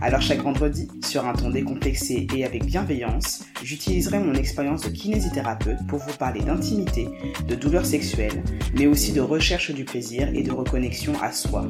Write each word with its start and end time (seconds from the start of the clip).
Alors 0.00 0.22
chaque 0.22 0.42
vendredi, 0.42 0.88
sur 1.04 1.26
un 1.26 1.32
ton 1.32 1.50
décomplexé 1.50 2.26
et 2.34 2.44
avec 2.44 2.64
bienveillance, 2.64 3.44
j'utiliserai 3.64 4.20
mon 4.20 4.34
expérience 4.34 4.82
de 4.82 4.90
kinésithérapeute 4.90 5.86
pour 5.88 5.98
vous 5.98 6.16
parler 6.16 6.40
d'intimité, 6.40 7.08
de 7.48 7.54
douleurs 7.56 7.84
sexuelles, 7.86 8.44
mais 8.74 8.86
aussi 8.86 9.12
de 9.12 9.20
recherche 9.20 9.72
du 9.72 9.84
plaisir 9.84 10.28
et 10.34 10.42
de 10.42 10.52
reconnexion 10.52 11.20
à 11.20 11.32
soi. 11.32 11.68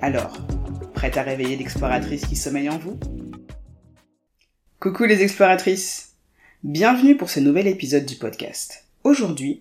Alors, 0.00 0.38
prête 0.94 1.18
à 1.18 1.22
réveiller 1.22 1.56
l'exploratrice 1.56 2.24
qui 2.24 2.36
sommeille 2.36 2.70
en 2.70 2.78
vous? 2.78 2.98
Coucou 4.80 5.04
les 5.04 5.22
exploratrices 5.22 6.14
Bienvenue 6.64 7.16
pour 7.16 7.28
ce 7.28 7.40
nouvel 7.40 7.66
épisode 7.66 8.06
du 8.06 8.16
podcast. 8.16 8.84
Aujourd'hui, 9.04 9.60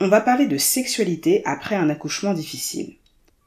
on 0.00 0.08
va 0.08 0.20
parler 0.20 0.46
de 0.46 0.56
sexualité 0.56 1.42
après 1.44 1.74
un 1.74 1.90
accouchement 1.90 2.32
difficile. 2.32 2.94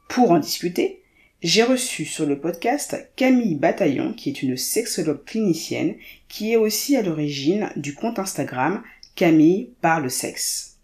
Pour 0.09 0.31
en 0.31 0.39
discuter, 0.39 1.03
j'ai 1.41 1.63
reçu 1.63 2.03
sur 2.03 2.25
le 2.25 2.37
podcast 2.37 3.09
Camille 3.15 3.55
Bataillon, 3.55 4.11
qui 4.11 4.29
est 4.29 4.43
une 4.43 4.57
sexologue 4.57 5.23
clinicienne, 5.23 5.95
qui 6.27 6.51
est 6.51 6.57
aussi 6.57 6.97
à 6.97 7.01
l'origine 7.01 7.71
du 7.77 7.93
compte 7.93 8.19
Instagram 8.19 8.83
Camille 9.15 9.69
parle 9.79 10.11
sexe. 10.11 10.79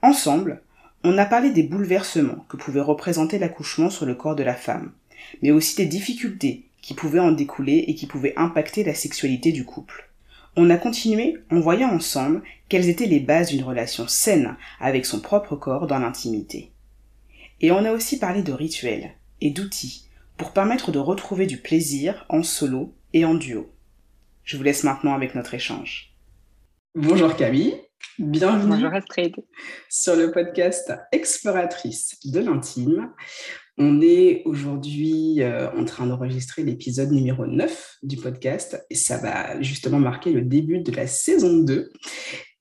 Ensemble, 0.00 0.62
on 1.02 1.18
a 1.18 1.26
parlé 1.26 1.50
des 1.50 1.64
bouleversements 1.64 2.46
que 2.48 2.56
pouvait 2.56 2.80
représenter 2.80 3.40
l'accouchement 3.40 3.90
sur 3.90 4.06
le 4.06 4.14
corps 4.14 4.36
de 4.36 4.44
la 4.44 4.54
femme, 4.54 4.92
mais 5.42 5.50
aussi 5.50 5.74
des 5.74 5.86
difficultés 5.86 6.66
qui 6.80 6.94
pouvaient 6.94 7.18
en 7.18 7.32
découler 7.32 7.84
et 7.88 7.96
qui 7.96 8.06
pouvaient 8.06 8.34
impacter 8.36 8.84
la 8.84 8.94
sexualité 8.94 9.50
du 9.50 9.64
couple. 9.64 10.10
On 10.54 10.70
a 10.70 10.76
continué 10.76 11.38
en 11.50 11.58
voyant 11.58 11.90
ensemble 11.92 12.42
quelles 12.68 12.88
étaient 12.88 13.06
les 13.06 13.20
bases 13.20 13.48
d'une 13.48 13.64
relation 13.64 14.06
saine 14.06 14.56
avec 14.78 15.06
son 15.06 15.18
propre 15.18 15.56
corps 15.56 15.88
dans 15.88 15.98
l'intimité. 15.98 16.70
Et 17.60 17.72
on 17.72 17.84
a 17.84 17.90
aussi 17.90 18.20
parlé 18.20 18.42
de 18.42 18.52
rituels, 18.52 19.14
et 19.42 19.50
d'outils 19.50 20.08
pour 20.38 20.52
permettre 20.52 20.92
de 20.92 20.98
retrouver 20.98 21.46
du 21.46 21.58
plaisir 21.58 22.24
en 22.28 22.42
solo 22.42 22.94
et 23.12 23.24
en 23.24 23.34
duo. 23.34 23.70
Je 24.44 24.56
vous 24.56 24.62
laisse 24.62 24.84
maintenant 24.84 25.14
avec 25.14 25.34
notre 25.34 25.52
échange. 25.52 26.14
Bonjour 26.94 27.34
Camille, 27.36 27.74
bienvenue 28.18 28.84
sur 29.90 30.14
le 30.14 30.30
podcast 30.30 30.92
Exploratrice 31.10 32.18
de 32.24 32.38
l'intime. 32.38 33.10
On 33.78 34.00
est 34.00 34.42
aujourd'hui 34.44 35.42
euh, 35.42 35.70
en 35.72 35.84
train 35.84 36.06
d'enregistrer 36.06 36.62
l'épisode 36.62 37.10
numéro 37.10 37.46
9 37.46 37.96
du 38.02 38.18
podcast 38.18 38.84
et 38.90 38.94
ça 38.94 39.16
va 39.16 39.60
justement 39.60 39.98
marquer 39.98 40.32
le 40.32 40.42
début 40.42 40.80
de 40.80 40.92
la 40.92 41.06
saison 41.06 41.58
2. 41.58 41.90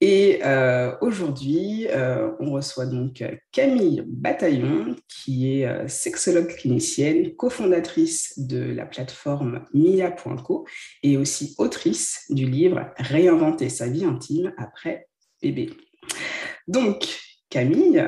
Et 0.04 0.40
euh, 0.44 0.96
aujourd'hui, 1.02 1.86
euh, 1.90 2.32
on 2.40 2.52
reçoit 2.52 2.88
donc 2.88 3.24
Camille 3.52 4.04
Bataillon, 4.08 4.96
qui 5.08 5.60
est 5.60 5.68
euh, 5.68 5.88
sexologue 5.88 6.48
clinicienne, 6.48 7.36
cofondatrice 7.36 8.34
de 8.40 8.64
la 8.64 8.88
plateforme 8.88 9.64
Mia.co 9.76 10.66
et 11.04 11.18
aussi 11.18 11.54
autrice 11.60 12.26
du 12.32 12.48
livre 12.48 12.92
Réinventer 12.98 13.70
sa 13.70 13.88
vie 13.88 14.04
intime 14.04 14.54
après 14.58 15.08
bébé. 15.40 15.70
Donc, 16.68 17.20
Camille, 17.52 18.04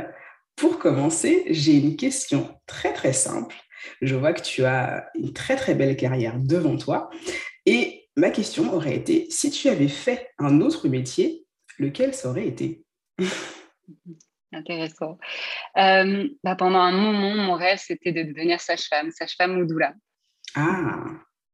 pour 0.56 0.80
commencer, 0.80 1.44
j'ai 1.50 1.76
une 1.76 1.96
question 1.96 2.56
très 2.66 2.94
très 2.94 3.14
simple. 3.14 3.56
Je 4.02 4.16
vois 4.16 4.34
que 4.34 4.42
tu 4.42 4.66
as 4.66 5.12
une 5.14 5.32
très 5.32 5.56
très 5.56 5.76
belle 5.76 5.96
carrière 5.96 6.40
devant 6.40 6.76
toi. 6.76 7.12
Et 7.68 8.08
ma 8.16 8.32
question 8.32 8.74
aurait 8.74 8.96
été, 8.96 9.28
si 9.30 9.52
tu 9.52 9.70
avais 9.70 9.88
fait 9.88 10.30
un 10.40 10.60
autre 10.62 10.88
métier, 10.88 11.43
lequel 11.80 12.14
ça 12.14 12.30
aurait 12.30 12.48
été 12.48 12.84
Intéressant. 14.54 15.18
Euh, 15.78 16.28
bah, 16.44 16.56
pendant 16.56 16.80
un 16.80 16.92
moment, 16.92 17.36
mon 17.36 17.54
rêve, 17.54 17.80
c'était 17.82 18.12
de 18.12 18.24
devenir 18.24 18.62
sage-femme, 18.62 19.10
sage-femme 19.12 19.58
ou 19.58 19.66
doula. 19.66 19.94
Ah, 20.56 21.06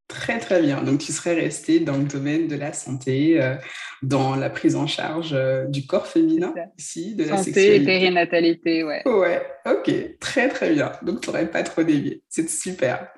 très 0.06 0.38
très 0.38 0.60
bien. 0.60 0.82
Donc, 0.82 1.00
tu 1.00 1.12
serais 1.12 1.34
restée 1.34 1.80
dans 1.80 1.96
le 1.96 2.04
domaine 2.04 2.46
de 2.46 2.56
la 2.56 2.74
santé, 2.74 3.40
euh, 3.40 3.54
dans 4.02 4.36
la 4.36 4.50
prise 4.50 4.76
en 4.76 4.86
charge 4.86 5.32
euh, 5.32 5.64
du 5.64 5.86
corps 5.86 6.06
féminin 6.06 6.52
ici, 6.76 7.14
de 7.14 7.24
la 7.24 7.38
sexualité. 7.38 7.78
Santé 7.78 7.82
et 7.82 7.86
périnatalité, 7.86 8.84
ouais. 8.84 9.08
Ouais, 9.08 9.46
ok, 9.64 10.18
très 10.18 10.48
très 10.48 10.74
bien. 10.74 10.92
Donc, 11.02 11.22
tu 11.22 11.30
n'aurais 11.30 11.50
pas 11.50 11.62
trop 11.62 11.82
dévié. 11.82 12.22
C'est 12.28 12.50
super. 12.50 13.08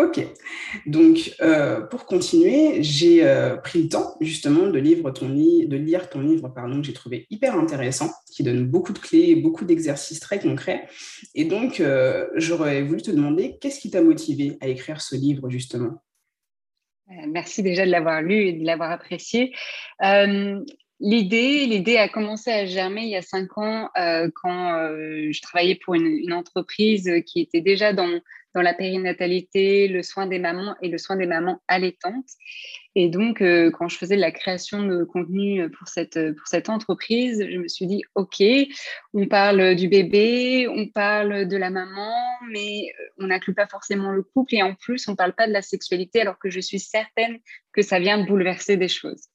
Ok, 0.00 0.18
donc 0.86 1.34
euh, 1.42 1.82
pour 1.82 2.06
continuer, 2.06 2.82
j'ai 2.82 3.22
euh, 3.22 3.56
pris 3.56 3.82
le 3.82 3.88
temps 3.90 4.16
justement 4.22 4.66
de, 4.66 4.80
ton, 5.10 5.28
lire 5.28 6.08
ton 6.08 6.20
livre 6.22 6.48
pardon, 6.48 6.80
que 6.80 6.86
j'ai 6.86 6.94
trouvé 6.94 7.26
hyper 7.28 7.54
intéressant, 7.54 8.08
qui 8.32 8.42
donne 8.42 8.64
beaucoup 8.64 8.94
de 8.94 8.98
clés, 8.98 9.36
beaucoup 9.36 9.66
d'exercices 9.66 10.20
très 10.20 10.40
concrets. 10.40 10.88
Et 11.34 11.44
donc, 11.44 11.80
euh, 11.80 12.26
j'aurais 12.36 12.82
voulu 12.82 13.02
te 13.02 13.10
demander, 13.10 13.58
qu'est-ce 13.60 13.78
qui 13.78 13.90
t'a 13.90 14.00
motivé 14.00 14.56
à 14.62 14.68
écrire 14.68 15.02
ce 15.02 15.16
livre 15.16 15.50
justement? 15.50 16.02
Merci 17.28 17.62
déjà 17.62 17.84
de 17.84 17.90
l'avoir 17.90 18.22
lu 18.22 18.46
et 18.46 18.52
de 18.54 18.64
l'avoir 18.64 18.90
apprécié. 18.92 19.52
L'idée, 21.02 21.66
l'idée 21.66 21.96
a 21.96 22.08
commencé 22.08 22.50
à 22.50 22.64
germer 22.64 23.02
il 23.02 23.08
y 23.08 23.16
a 23.16 23.22
cinq 23.22 23.58
ans 23.58 23.90
quand 23.96 24.88
je 24.94 25.42
travaillais 25.42 25.78
pour 25.84 25.94
une, 25.94 26.32
entreprise 26.32 27.10
qui 27.26 27.40
était 27.40 27.60
déjà 27.60 27.92
dans 27.92 28.20
dans 28.54 28.62
la 28.62 28.74
périnatalité, 28.74 29.88
le 29.88 30.02
soin 30.02 30.26
des 30.26 30.38
mamans 30.38 30.74
et 30.82 30.88
le 30.88 30.98
soin 30.98 31.16
des 31.16 31.26
mamans 31.26 31.60
allaitantes. 31.68 32.30
Et 32.96 33.08
donc, 33.08 33.40
euh, 33.40 33.70
quand 33.70 33.88
je 33.88 33.96
faisais 33.96 34.16
la 34.16 34.32
création 34.32 34.84
de 34.84 35.04
contenu 35.04 35.70
pour 35.70 35.86
cette, 35.86 36.18
pour 36.36 36.48
cette 36.48 36.68
entreprise, 36.68 37.46
je 37.48 37.58
me 37.58 37.68
suis 37.68 37.86
dit, 37.86 38.02
OK, 38.16 38.42
on 39.14 39.26
parle 39.28 39.76
du 39.76 39.88
bébé, 39.88 40.66
on 40.68 40.88
parle 40.88 41.46
de 41.46 41.56
la 41.56 41.70
maman, 41.70 42.14
mais 42.50 42.86
euh, 43.00 43.04
on 43.18 43.26
n'inclut 43.28 43.54
pas 43.54 43.68
forcément 43.68 44.10
le 44.10 44.22
couple. 44.22 44.56
Et 44.56 44.62
en 44.62 44.74
plus, 44.74 45.06
on 45.06 45.12
ne 45.12 45.16
parle 45.16 45.34
pas 45.34 45.46
de 45.46 45.52
la 45.52 45.62
sexualité, 45.62 46.20
alors 46.20 46.38
que 46.38 46.50
je 46.50 46.60
suis 46.60 46.80
certaine 46.80 47.38
que 47.72 47.82
ça 47.82 48.00
vient 48.00 48.24
bouleverser 48.24 48.76
des 48.76 48.88
choses. 48.88 49.28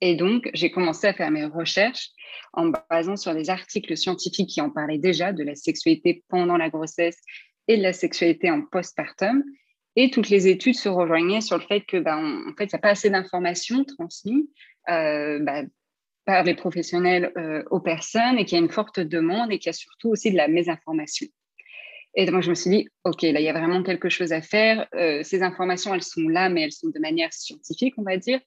Et 0.00 0.16
donc, 0.16 0.50
j'ai 0.52 0.70
commencé 0.70 1.06
à 1.06 1.14
faire 1.14 1.30
mes 1.30 1.44
recherches 1.44 2.10
en 2.52 2.72
basant 2.90 3.16
sur 3.16 3.34
des 3.34 3.50
articles 3.50 3.96
scientifiques 3.96 4.50
qui 4.50 4.60
en 4.60 4.70
parlaient 4.70 4.98
déjà 4.98 5.32
de 5.32 5.42
la 5.42 5.54
sexualité 5.54 6.24
pendant 6.28 6.56
la 6.56 6.68
grossesse 6.68 7.18
et 7.68 7.76
de 7.76 7.82
la 7.82 7.92
sexualité 7.92 8.50
en 8.50 8.62
postpartum. 8.62 9.42
Et 9.96 10.10
toutes 10.10 10.28
les 10.28 10.46
études 10.48 10.74
se 10.76 10.88
rejoignaient 10.88 11.40
sur 11.40 11.56
le 11.56 11.64
fait 11.64 11.80
que, 11.80 11.96
ben, 11.96 12.44
en 12.46 12.54
fait, 12.56 12.64
il 12.64 12.74
n'y 12.74 12.74
a 12.74 12.78
pas 12.78 12.90
assez 12.90 13.08
d'informations 13.08 13.84
transmises 13.84 14.46
euh, 14.90 15.38
bah, 15.40 15.62
par 16.26 16.44
les 16.44 16.54
professionnels 16.54 17.32
euh, 17.38 17.62
aux 17.70 17.80
personnes 17.80 18.38
et 18.38 18.44
qu'il 18.44 18.58
y 18.58 18.60
a 18.60 18.64
une 18.64 18.70
forte 18.70 19.00
demande 19.00 19.52
et 19.52 19.58
qu'il 19.58 19.68
y 19.68 19.70
a 19.70 19.72
surtout 19.72 20.10
aussi 20.10 20.30
de 20.30 20.36
la 20.36 20.48
mésinformation. 20.48 21.26
Et 22.14 22.26
donc, 22.26 22.42
je 22.42 22.50
me 22.50 22.54
suis 22.54 22.70
dit, 22.70 22.88
OK, 23.04 23.22
là, 23.22 23.40
il 23.40 23.44
y 23.44 23.48
a 23.48 23.52
vraiment 23.52 23.82
quelque 23.82 24.08
chose 24.08 24.32
à 24.32 24.42
faire. 24.42 24.86
Euh, 24.94 25.22
ces 25.22 25.42
informations, 25.42 25.94
elles 25.94 26.02
sont 26.02 26.28
là, 26.28 26.48
mais 26.48 26.62
elles 26.62 26.72
sont 26.72 26.88
de 26.88 26.98
manière 26.98 27.32
scientifique, 27.32 27.94
on 27.98 28.02
va 28.02 28.16
dire. 28.16 28.40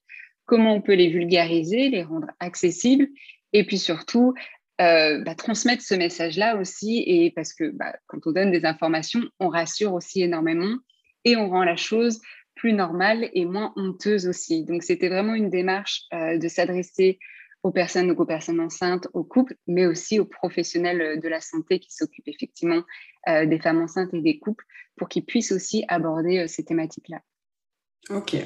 Comment 0.44 0.74
on 0.74 0.80
peut 0.80 0.94
les 0.94 1.08
vulgariser, 1.08 1.88
les 1.88 2.02
rendre 2.02 2.26
accessibles 2.40 3.08
et 3.52 3.64
puis 3.64 3.78
surtout, 3.78 4.34
euh, 4.80 5.22
bah, 5.24 5.34
transmettre 5.34 5.82
ce 5.82 5.94
message-là 5.94 6.56
aussi, 6.56 7.02
et 7.06 7.32
parce 7.32 7.52
que 7.52 7.70
bah, 7.70 7.94
quand 8.06 8.26
on 8.26 8.32
donne 8.32 8.50
des 8.50 8.64
informations, 8.64 9.22
on 9.38 9.48
rassure 9.48 9.92
aussi 9.92 10.22
énormément 10.22 10.76
et 11.24 11.36
on 11.36 11.50
rend 11.50 11.64
la 11.64 11.76
chose 11.76 12.20
plus 12.54 12.72
normale 12.72 13.28
et 13.34 13.44
moins 13.44 13.72
honteuse 13.76 14.26
aussi. 14.26 14.64
Donc 14.64 14.82
c'était 14.82 15.08
vraiment 15.08 15.34
une 15.34 15.50
démarche 15.50 16.02
euh, 16.14 16.38
de 16.38 16.48
s'adresser 16.48 17.18
aux 17.62 17.72
personnes, 17.72 18.08
donc 18.08 18.20
aux 18.20 18.26
personnes 18.26 18.60
enceintes, 18.60 19.06
aux 19.12 19.24
couples, 19.24 19.54
mais 19.66 19.86
aussi 19.86 20.18
aux 20.18 20.24
professionnels 20.24 21.20
de 21.20 21.28
la 21.28 21.42
santé 21.42 21.78
qui 21.78 21.92
s'occupent 21.92 22.28
effectivement 22.28 22.82
euh, 23.28 23.44
des 23.44 23.58
femmes 23.58 23.82
enceintes 23.82 24.14
et 24.14 24.22
des 24.22 24.38
couples 24.38 24.64
pour 24.96 25.10
qu'ils 25.10 25.26
puissent 25.26 25.52
aussi 25.52 25.84
aborder 25.88 26.48
ces 26.48 26.64
thématiques-là. 26.64 27.20
Ok, 28.08 28.36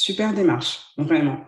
Super 0.00 0.32
démarche, 0.32 0.80
vraiment. 0.96 1.44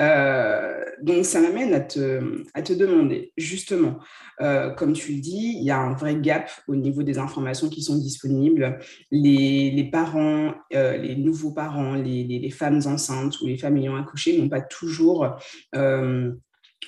Euh, 0.00 0.84
donc, 1.02 1.24
ça 1.24 1.40
m'amène 1.40 1.72
à 1.72 1.78
te, 1.78 2.42
à 2.52 2.60
te 2.60 2.72
demander, 2.72 3.32
justement, 3.36 4.00
euh, 4.40 4.70
comme 4.70 4.92
tu 4.92 5.12
le 5.12 5.20
dis, 5.20 5.54
il 5.56 5.62
y 5.62 5.70
a 5.70 5.78
un 5.78 5.92
vrai 5.92 6.16
gap 6.16 6.50
au 6.66 6.74
niveau 6.74 7.04
des 7.04 7.20
informations 7.20 7.68
qui 7.68 7.80
sont 7.80 7.96
disponibles. 7.96 8.80
Les, 9.12 9.70
les 9.70 9.84
parents, 9.84 10.52
euh, 10.74 10.96
les 10.96 11.14
nouveaux 11.14 11.52
parents, 11.52 11.94
les, 11.94 12.24
les, 12.24 12.40
les, 12.40 12.50
femmes 12.50 12.80
enceintes 12.86 13.40
ou 13.40 13.46
les 13.46 13.56
femmes 13.56 13.76
ayant 13.76 13.94
accouché 13.94 14.36
n'ont 14.36 14.48
pas 14.48 14.62
toujours 14.62 15.36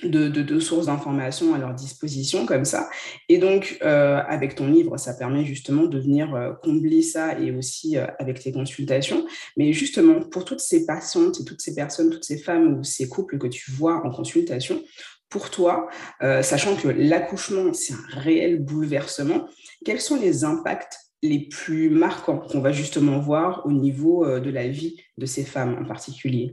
de, 0.03 0.61
sources 0.61 0.87
d'informations 0.87 1.55
à 1.55 1.59
leur 1.59 1.75
disposition 1.75 2.47
comme 2.47 2.65
ça. 2.65 2.89
Et 3.29 3.39
donc, 3.39 3.79
euh, 3.83 4.21
avec 4.27 4.55
ton 4.55 4.67
livre, 4.67 4.97
ça 4.97 5.15
permet 5.15 5.45
justement 5.45 5.85
de 5.85 5.99
venir 5.99 6.35
euh, 6.35 6.53
combler 6.63 7.03
ça 7.03 7.39
et 7.39 7.51
aussi 7.53 7.97
euh, 7.97 8.07
avec 8.19 8.41
tes 8.41 8.53
consultations. 8.53 9.27
Mais 9.57 9.73
justement, 9.73 10.21
pour 10.21 10.45
toutes 10.45 10.61
ces 10.61 10.87
patientes 10.87 11.41
et 11.41 11.45
toutes 11.45 11.61
ces 11.61 11.75
personnes, 11.75 12.11
toutes 12.11 12.25
ces 12.25 12.39
femmes 12.39 12.79
ou 12.79 12.85
ces 12.85 13.09
couples 13.09 13.39
que 13.39 13.47
tu 13.47 13.71
vois 13.71 14.05
en 14.05 14.11
consultation, 14.11 14.83
pour 15.31 15.51
toi, 15.51 15.89
sachant 16.21 16.77
que 16.77 16.87
l'accouchement, 16.87 17.73
c'est 17.73 17.93
un 17.93 18.21
réel 18.21 18.61
bouleversement, 18.61 19.49
quels 19.85 20.01
sont 20.01 20.15
les 20.15 20.45
impacts 20.45 20.97
les 21.25 21.49
plus 21.49 21.91
marquants 21.91 22.39
qu'on 22.39 22.61
va 22.61 22.71
justement 22.71 23.19
voir 23.19 23.67
au 23.67 23.73
niveau 23.73 24.39
de 24.39 24.51
la 24.51 24.69
vie 24.69 24.97
de 25.19 25.27
ces 25.27 25.43
femmes 25.43 25.77
en 25.81 25.85
particulier? 25.85 26.53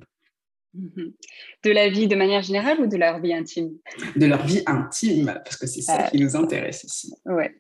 De 0.74 1.72
la 1.72 1.90
vie 1.90 2.08
de 2.08 2.16
manière 2.16 2.42
générale 2.42 2.80
ou 2.80 2.88
de 2.88 2.98
leur 2.98 3.20
vie 3.20 3.34
intime? 3.34 3.72
De 4.16 4.26
leur 4.26 4.46
vie 4.46 4.64
intime, 4.66 5.40
parce 5.44 5.58
que 5.58 5.68
c'est 5.68 5.82
ça 5.82 6.04
qui 6.04 6.20
nous 6.20 6.36
intéresse 6.36 6.84
ici. 6.84 7.14
Ouais. 7.26 7.56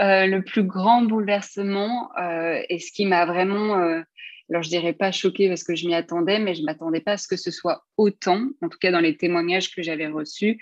Euh, 0.00 0.26
le 0.26 0.42
plus 0.42 0.62
grand 0.62 1.02
bouleversement 1.02 2.10
euh, 2.20 2.60
et 2.68 2.78
ce 2.78 2.92
qui 2.92 3.06
m'a 3.06 3.24
vraiment, 3.24 3.78
euh, 3.78 4.02
alors 4.50 4.62
je 4.62 4.68
dirais 4.68 4.92
pas 4.92 5.10
choqué 5.10 5.48
parce 5.48 5.64
que 5.64 5.74
je 5.74 5.86
m'y 5.86 5.94
attendais, 5.94 6.38
mais 6.38 6.54
je 6.54 6.62
m'attendais 6.62 7.00
pas 7.00 7.12
à 7.12 7.16
ce 7.16 7.26
que 7.28 7.36
ce 7.36 7.50
soit 7.50 7.84
autant, 7.96 8.48
en 8.60 8.68
tout 8.68 8.78
cas 8.78 8.90
dans 8.90 9.00
les 9.00 9.16
témoignages 9.16 9.74
que 9.74 9.82
j'avais 9.82 10.06
reçus, 10.06 10.58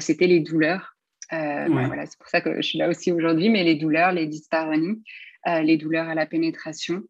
c'était 0.00 0.26
les 0.26 0.40
douleurs. 0.40 0.96
Ben 1.30 1.68
voilà, 1.68 2.06
c'est 2.06 2.18
pour 2.18 2.28
ça 2.28 2.40
que 2.40 2.56
je 2.56 2.62
suis 2.62 2.78
là 2.78 2.88
aussi 2.88 3.12
aujourd'hui, 3.12 3.50
mais 3.50 3.62
les 3.62 3.76
douleurs, 3.76 4.12
les 4.12 4.26
dyspareunies, 4.26 5.02
les 5.46 5.76
douleurs 5.76 6.08
à 6.08 6.14
la 6.14 6.26
pénétration. 6.26 7.02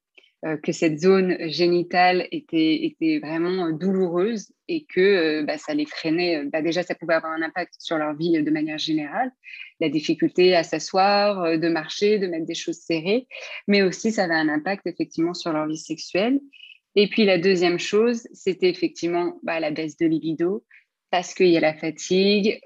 Euh, 0.45 0.57
que 0.57 0.71
cette 0.71 1.01
zone 1.01 1.37
génitale 1.49 2.29
était, 2.31 2.85
était 2.85 3.19
vraiment 3.19 3.67
euh, 3.67 3.73
douloureuse 3.73 4.53
et 4.69 4.85
que 4.85 5.01
euh, 5.01 5.43
bah, 5.43 5.59
ça 5.59 5.75
les 5.75 5.85
freinait. 5.85 6.45
Bah, 6.45 6.63
déjà, 6.63 6.85
ça 6.85 6.95
pouvait 6.95 7.15
avoir 7.15 7.33
un 7.33 7.43
impact 7.43 7.75
sur 7.81 7.99
leur 7.99 8.15
vie 8.15 8.41
de 8.41 8.51
manière 8.53 8.79
générale, 8.79 9.33
la 9.81 9.89
difficulté 9.89 10.55
à 10.55 10.63
s'asseoir, 10.63 11.59
de 11.59 11.69
marcher, 11.69 12.21
de 12.21 12.29
mettre 12.29 12.47
des 12.47 12.55
choses 12.55 12.79
serrées, 12.79 13.27
mais 13.67 13.83
aussi 13.83 14.13
ça 14.13 14.25
avait 14.25 14.35
un 14.35 14.49
impact 14.49 14.87
effectivement 14.87 15.35
sur 15.35 15.53
leur 15.53 15.67
vie 15.67 15.77
sexuelle. 15.77 16.39
Et 16.95 17.09
puis 17.09 17.25
la 17.25 17.39
deuxième 17.39 17.81
chose, 17.81 18.29
c'était 18.33 18.71
effectivement 18.71 19.41
bah, 19.43 19.59
la 19.59 19.73
baisse 19.73 19.97
de 19.97 20.07
libido, 20.07 20.65
parce 21.11 21.35
qu'il 21.35 21.49
y 21.49 21.57
a 21.57 21.61
la 21.61 21.75
fatigue, 21.75 22.61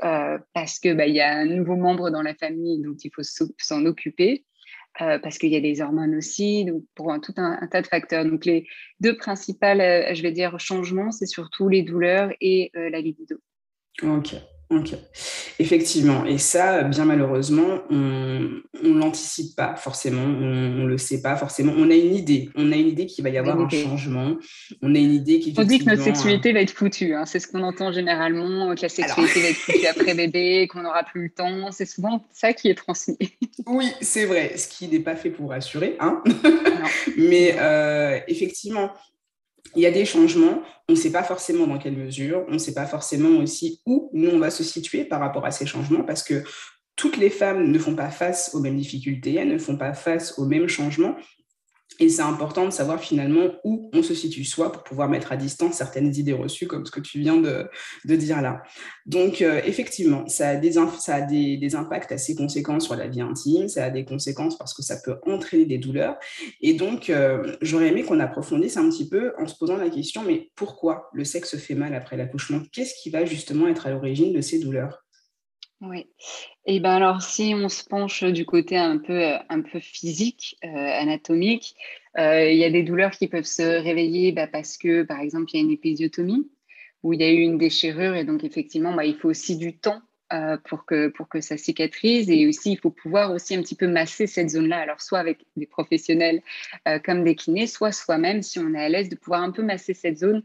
parce 0.53 0.79
qu'il 0.79 0.99
y 1.09 1.21
a 1.21 1.33
un 1.33 1.47
nouveau 1.47 1.77
membre 1.77 2.11
dans 2.11 2.23
la 2.23 2.35
famille 2.35 2.83
dont 2.83 2.97
il 3.03 3.11
faut 3.15 3.23
s'en 3.23 3.87
occuper. 3.87 4.45
Euh, 5.00 5.19
parce 5.19 5.39
qu'il 5.39 5.49
y 5.49 5.56
a 5.56 5.61
des 5.61 5.81
hormones 5.81 6.15
aussi, 6.15 6.67
donc 6.67 6.85
pour 6.94 7.12
un, 7.12 7.19
tout 7.19 7.33
un, 7.39 7.67
tas 7.69 7.81
de 7.81 7.87
facteurs. 7.87 8.27
Donc 8.27 8.44
les 8.44 8.67
deux 9.00 9.17
principales, 9.17 9.81
euh, 9.81 10.15
je 10.15 10.23
vais 10.23 10.33
dire, 10.33 10.61
changements, 10.61 11.11
c'est 11.11 11.27
surtout 11.27 11.69
les 11.69 11.83
douleurs 11.83 12.31
et 12.43 12.71
euh, 12.77 12.91
la 12.91 13.00
libido. 13.00 13.37
Ok. 14.03 14.35
Effectivement. 15.59 16.25
Et 16.25 16.39
ça, 16.39 16.83
bien 16.85 17.05
malheureusement, 17.05 17.83
on 17.91 17.97
ne 18.83 18.99
l'anticipe 18.99 19.55
pas 19.57 19.77
forcément, 19.77 20.23
on 20.23 20.85
ne 20.85 20.87
le 20.87 20.99
sait 20.99 21.23
pas 21.23 21.37
forcément. 21.37 21.73
On 21.77 21.91
a 21.91 21.95
une 21.95 22.15
idée, 22.15 22.51
on 22.55 22.73
a 22.73 22.77
une 22.77 22.89
idée 22.89 23.07
qu'il 23.07 23.25
va 23.25 23.31
y 23.31 23.39
avoir 23.39 23.59
un 23.59 23.69
changement. 23.69 24.37
On 24.83 24.95
a 24.95 24.99
une 24.99 25.13
idée 25.13 25.41
qui. 25.41 25.55
On 25.57 25.65
dit 25.65 25.79
que 25.79 25.85
notre 25.85 26.03
sexualité 26.03 26.53
va 26.53 26.61
être 26.61 26.73
foutue. 26.73 27.15
Hein. 27.15 27.25
C'est 27.27 27.39
ce 27.39 27.49
qu'on 27.49 27.63
entend 27.63 27.93
généralement, 27.93 28.75
que 28.75 28.83
la 28.83 28.89
sexualité 28.89 29.41
va 29.41 29.49
être 29.49 29.57
foutue 29.57 29.87
après 29.87 30.15
bébé, 30.15 30.69
qu'on 30.69 30.83
n'aura 30.83 31.05
plus 31.05 31.25
le 31.25 31.31
temps. 31.31 31.71
C'est 31.71 31.87
souvent 31.87 32.25
ça 32.33 32.53
qui 32.53 32.69
est 32.69 32.75
transmis. 32.75 33.19
oui, 33.67 33.87
c'est 34.01 34.25
vrai. 34.25 34.57
Ce 34.57 34.69
qui 34.69 34.89
n'est 34.89 35.01
pas 35.01 35.17
fait 35.17 35.31
pour 35.31 35.51
rassurer. 35.51 35.97
Hein 36.01 36.23
Mais 37.17 37.57
euh, 37.59 38.19
effectivement, 38.29 38.93
il 39.75 39.82
y 39.82 39.87
a 39.87 39.91
des 39.91 40.05
changements, 40.05 40.62
on 40.88 40.93
ne 40.93 40.99
sait 40.99 41.12
pas 41.12 41.23
forcément 41.23 41.67
dans 41.67 41.79
quelle 41.79 41.97
mesure, 41.97 42.44
on 42.49 42.53
ne 42.53 42.59
sait 42.59 42.75
pas 42.75 42.87
forcément 42.87 43.38
aussi 43.38 43.81
où 43.87 44.11
nous 44.12 44.31
on 44.31 44.38
va 44.38 44.50
se 44.50 44.64
situer 44.64 45.05
par 45.05 45.20
rapport 45.20 45.47
à 45.47 45.50
ces 45.50 45.67
changements 45.67 46.05
parce 46.05 46.23
que 46.23 46.43
toutes 46.97 47.17
les 47.17 47.31
femmes 47.31 47.70
ne 47.70 47.79
font 47.79 47.97
pas 47.97 48.11
face 48.11 48.55
aux 48.55 48.61
mêmes 48.61 48.76
difficultés, 48.76 49.35
elles 49.35 49.49
ne 49.49 49.59
font 49.59 49.76
pas 49.76 49.94
face 49.94 50.38
aux 50.38 50.44
mêmes 50.44 50.69
changements 50.69 51.17
et 51.99 52.09
c'est 52.09 52.23
important 52.23 52.67
de 52.67 52.71
savoir 52.71 53.00
finalement 53.00 53.53
où 53.65 53.91
on 53.93 54.03
se 54.03 54.15
situe 54.15 54.44
soit 54.44 54.73
pour 54.73 54.83
pouvoir 54.83 55.09
mettre 55.09 55.33
à 55.33 55.37
distance 55.37 55.75
certaines 55.75 56.15
idées 56.17 56.33
reçues, 56.33 56.67
comme 56.67 56.87
ce 56.87 56.91
que 56.91 57.00
tu 57.00 57.19
viens 57.19 57.37
de, 57.37 57.69
dire 58.05 58.43
là. 58.43 58.62
Donc, 59.06 59.43
euh, 59.43 59.61
effectivement, 59.65 60.27
ça 60.27 60.50
a, 60.50 60.56
des, 60.56 60.73
ça 60.73 61.15
a 61.17 61.21
des, 61.23 61.75
impacts 61.75 62.12
assez 62.12 62.35
conséquents 62.35 62.81
sur 62.81 62.97
la 62.97 63.09
vie 63.09 63.21
intime, 63.21 63.69
ça 63.69 63.85
a 63.85 63.91
des 63.91 64.05
conséquences 64.05 64.59
parce 64.59 64.75
que 64.75 64.83
ça 64.83 64.97
peut 65.03 65.17
entraîner 65.27 65.65
des 65.65 65.79
douleurs. 65.79 66.17
Et 66.61 66.75
donc, 66.75 67.09
euh, 67.09 67.56
j'aurais 67.62 67.89
aimé 67.89 68.03
qu'on 68.03 68.21
approfondisse 68.21 68.77
un 68.77 68.89
petit 68.91 69.09
peu 69.09 69.33
en 69.39 69.47
se 69.47 69.56
posant 69.56 69.77
la 69.77 69.89
question, 69.89 70.23
mais 70.23 70.50
pourquoi 70.55 71.09
le 71.12 71.25
sexe 71.25 71.56
fait 71.56 71.75
mal 71.75 71.94
après 71.94 72.17
l'accouchement? 72.17 72.61
Qu'est-ce 72.73 72.94
qui 73.03 73.11
va 73.11 73.25
justement 73.25 73.69
être 73.69 73.87
à 73.87 73.91
l'origine 73.91 74.33
de 74.33 74.41
ces 74.41 74.59
douleurs? 74.59 75.03
Oui. 75.82 76.06
Et 76.64 76.79
ben 76.79 76.93
alors, 76.93 77.23
si 77.23 77.55
on 77.56 77.69
se 77.69 77.82
penche 77.84 78.23
du 78.23 78.46
côté 78.46 78.76
un 78.76 78.99
peu, 78.99 79.20
un 79.49 79.62
peu 79.62 79.81
physique, 79.81 80.56
euh, 80.64 80.69
anatomique, 80.69 81.75
euh, 82.19 82.49
il 82.49 82.56
y 82.56 82.64
a 82.64 82.70
des 82.70 82.84
douleurs 82.84 83.11
qui 83.11 83.26
peuvent 83.26 83.44
se 83.44 83.62
réveiller 83.62 84.31
bah, 84.31 84.46
parce 84.46 84.79
que, 84.79 85.02
par 85.02 85.19
exemple, 85.20 85.50
il 85.52 85.56
y 85.56 85.61
a 85.61 85.64
une 85.64 85.73
épisiotomie 85.73 86.49
où 87.02 87.12
il 87.12 87.20
y 87.20 87.25
a 87.25 87.32
eu 87.32 87.40
une 87.40 87.58
déchirure 87.58 88.14
et 88.14 88.25
donc 88.25 88.44
effectivement, 88.44 88.94
bah, 88.94 89.05
il 89.05 89.17
faut 89.17 89.29
aussi 89.29 89.56
du 89.56 89.76
temps 89.76 90.00
euh, 90.32 90.56
pour, 90.64 90.87
que, 90.87 91.08
pour 91.08 91.29
que 91.29 91.40
ça 91.40 91.56
cicatrise 91.56 92.31
et 92.31 92.46
aussi 92.46 92.73
il 92.73 92.79
faut 92.79 92.90
pouvoir 92.90 93.32
aussi 93.32 93.56
un 93.56 93.62
petit 93.62 93.75
peu 93.75 93.88
masser 93.88 94.29
cette 94.29 94.50
zone-là. 94.50 94.79
Alors 94.79 95.00
soit 95.00 95.19
avec 95.19 95.44
des 95.56 95.67
professionnels 95.67 96.43
comme 97.05 97.25
des 97.25 97.34
kinés, 97.34 97.67
soit 97.67 97.90
soi-même 97.90 98.43
si 98.43 98.61
on 98.61 98.73
est 98.73 98.84
à 98.84 98.88
l'aise 98.88 99.08
de 99.08 99.17
pouvoir 99.17 99.43
un 99.43 99.50
peu 99.50 99.62
masser 99.62 99.94
cette 99.94 100.19
zone 100.19 100.44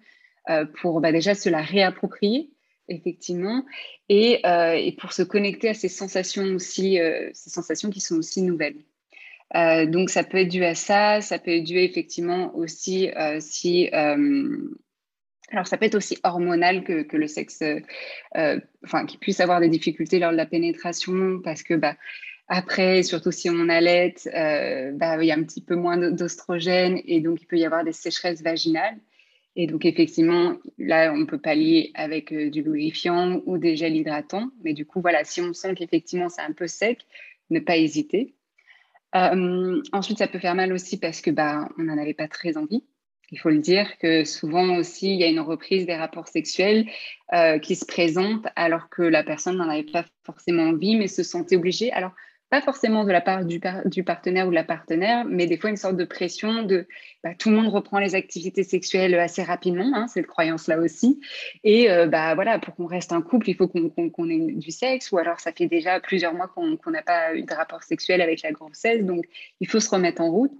pour 0.81 0.99
bah, 0.99 1.11
déjà 1.11 1.35
se 1.35 1.49
la 1.49 1.61
réapproprier 1.61 2.49
effectivement, 2.89 3.65
euh, 4.11 4.73
et, 4.73 4.95
pour 4.99 5.13
se 5.13 5.23
connecter 5.23 5.69
à 5.69 5.73
ces 5.73 5.89
sensations 5.89 6.45
aussi, 6.55 6.99
euh, 6.99 7.29
ces 7.33 7.49
sensations 7.49 7.89
qui 7.89 7.99
sont 7.99 8.15
aussi 8.15 8.41
nouvelles. 8.41 8.77
Euh, 9.55 9.85
donc 9.85 10.09
ça 10.09 10.23
peut 10.23 10.37
être 10.37 10.49
dû 10.49 10.63
à 10.63 10.75
ça, 10.75 11.21
ça 11.21 11.39
peut 11.39 11.51
être 11.51 11.63
dû 11.63 11.77
effectivement 11.77 12.53
aussi 12.55 13.09
si, 13.39 13.89
alors 13.89 15.65
ça 15.65 15.77
peut 15.77 15.85
être 15.85 15.95
aussi 15.95 16.17
hormonal 16.23 16.83
que, 16.83 17.15
le 17.15 17.27
sexe, 17.27 17.63
enfin 18.83 19.05
qu'il 19.05 19.19
puisse 19.19 19.39
avoir 19.39 19.61
des 19.61 19.69
difficultés 19.69 20.19
lors 20.19 20.31
de 20.31 20.37
la 20.37 20.45
pénétration 20.45 21.39
parce 21.41 21.63
que 21.63 21.75
bah 21.75 21.95
après, 22.49 23.03
surtout 23.03 23.31
si 23.31 23.49
on 23.49 23.67
allait, 23.69 24.15
bah, 24.93 25.21
il 25.21 25.27
y 25.27 25.31
a 25.31 25.35
un 25.35 25.43
petit 25.43 25.61
peu 25.61 25.75
moins 25.75 25.97
d'ostrogène 25.97 26.99
et 27.05 27.21
donc 27.21 27.41
il 27.41 27.45
peut 27.45 27.57
y 27.57 27.65
avoir 27.65 27.85
des 27.85 27.93
sécheresses 27.93 28.41
vaginales. 28.41 28.97
Et 29.59 29.65
donc, 29.65 29.85
effectivement, 29.85 30.55
là, 30.77 31.11
on 31.13 31.25
peut 31.25 31.39
pallier 31.39 31.91
avec 31.95 32.31
euh, 32.31 32.51
du 32.51 32.61
lubrifiant 32.61 33.41
ou 33.47 33.57
des 33.57 33.75
gels 33.75 33.95
hydratants. 33.95 34.51
Mais 34.63 34.73
du 34.73 34.85
coup, 34.85 35.01
voilà, 35.01 35.23
si 35.23 35.41
on 35.41 35.51
sent 35.51 35.73
qu'effectivement 35.73 36.29
c'est 36.29 36.43
un 36.43 36.53
peu 36.53 36.67
sec, 36.67 36.99
ne 37.49 37.59
pas 37.59 37.75
hésiter. 37.75 38.35
Euh, 39.15 39.81
ensuite, 39.93 40.19
ça 40.19 40.27
peut 40.27 40.37
faire 40.37 40.53
mal 40.53 40.71
aussi 40.71 40.99
parce 40.99 41.21
que 41.21 41.31
bah, 41.31 41.67
on 41.79 41.83
n'en 41.83 41.97
avait 41.97 42.13
pas 42.13 42.27
très 42.27 42.55
envie. 42.55 42.83
Il 43.31 43.39
faut 43.39 43.49
le 43.49 43.57
dire 43.57 43.97
que 43.97 44.25
souvent 44.25 44.77
aussi, 44.77 45.15
il 45.15 45.19
y 45.19 45.23
a 45.23 45.27
une 45.27 45.39
reprise 45.39 45.87
des 45.87 45.95
rapports 45.95 46.27
sexuels 46.27 46.85
euh, 47.33 47.57
qui 47.57 47.75
se 47.75 47.85
présente 47.85 48.45
alors 48.55 48.89
que 48.89 49.01
la 49.01 49.23
personne 49.23 49.57
n'en 49.57 49.69
avait 49.69 49.91
pas 49.91 50.05
forcément 50.23 50.63
envie, 50.63 50.95
mais 50.95 51.07
se 51.07 51.23
sentait 51.23 51.55
obligée. 51.55 51.91
Alors, 51.91 52.11
pas 52.49 52.61
forcément 52.61 53.03
de 53.03 53.11
la 53.11 53.19
part 53.19 53.43
du, 53.43 53.59
du, 53.85 54.03
partenaire 54.03 54.47
ou 54.47 54.49
de 54.49 54.55
la 54.55 54.63
partenaire, 54.63 55.25
mais 55.25 55.47
des 55.47 55.57
fois 55.57 55.69
une 55.69 55.75
sorte 55.75 55.97
de 55.97 56.05
pression 56.05 56.63
de 56.63 56.87
bah, 57.23 57.31
tout 57.37 57.49
le 57.49 57.57
monde 57.57 57.67
reprend 57.67 57.99
les 57.99 58.15
activités 58.15 58.63
sexuelles 58.63 59.15
assez 59.15 59.43
rapidement, 59.43 59.91
hein, 59.93 60.07
cette 60.07 60.27
croyance-là 60.27 60.79
aussi. 60.79 61.19
Et 61.65 61.91
euh, 61.91 62.07
bah, 62.07 62.35
voilà, 62.35 62.57
pour 62.57 62.75
qu'on 62.75 62.85
reste 62.85 63.11
un 63.11 63.21
couple, 63.21 63.49
il 63.49 63.55
faut 63.55 63.67
qu'on 63.67 64.29
ait 64.29 64.53
du 64.53 64.71
sexe, 64.71 65.11
ou 65.11 65.17
alors 65.17 65.41
ça 65.41 65.51
fait 65.51 65.67
déjà 65.67 65.99
plusieurs 65.99 66.33
mois 66.33 66.47
qu'on 66.47 66.91
n'a 66.91 67.01
pas 67.01 67.35
eu 67.35 67.43
de 67.43 67.53
rapport 67.53 67.83
sexuel 67.83 68.21
avec 68.21 68.41
la 68.41 68.53
grossesse, 68.53 69.03
donc 69.03 69.25
il 69.59 69.67
faut 69.67 69.81
se 69.81 69.89
remettre 69.89 70.21
en 70.21 70.31
route, 70.31 70.53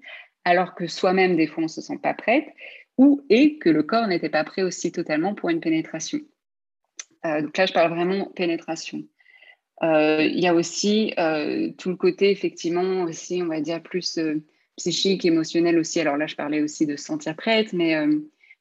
alors 0.43 0.75
que 0.75 0.87
soi-même, 0.87 1.37
des 1.37 1.47
fois, 1.47 1.63
on 1.63 1.67
ne 1.67 1.71
se 1.71 1.81
sent 1.81 1.99
pas 2.03 2.13
prête, 2.13 2.47
ou 2.97 3.21
et 3.29 3.57
que 3.59 3.69
le 3.69 3.83
corps 3.83 4.07
n'était 4.07 4.29
pas 4.29 4.43
prêt 4.43 4.63
aussi 4.63 4.91
totalement 4.91 5.35
pour 5.35 5.49
une 5.49 5.61
pénétration. 5.61 6.19
Euh, 7.25 7.41
donc 7.41 7.57
là, 7.57 7.65
je 7.65 7.73
parle 7.73 7.93
vraiment 7.93 8.25
pénétration. 8.35 9.03
Euh, 9.83 10.21
il 10.23 10.39
y 10.39 10.47
a 10.47 10.53
aussi 10.53 11.13
euh, 11.19 11.71
tout 11.77 11.89
le 11.89 11.95
côté, 11.95 12.31
effectivement, 12.31 13.03
aussi, 13.03 13.41
on 13.43 13.47
va 13.47 13.61
dire, 13.61 13.81
plus 13.81 14.17
euh, 14.17 14.41
psychique, 14.75 15.25
émotionnel 15.25 15.77
aussi. 15.77 15.99
Alors 15.99 16.17
là, 16.17 16.27
je 16.27 16.35
parlais 16.35 16.61
aussi 16.61 16.85
de 16.85 16.95
se 16.95 17.05
sentir 17.05 17.35
prête, 17.35 17.73
mais, 17.73 17.95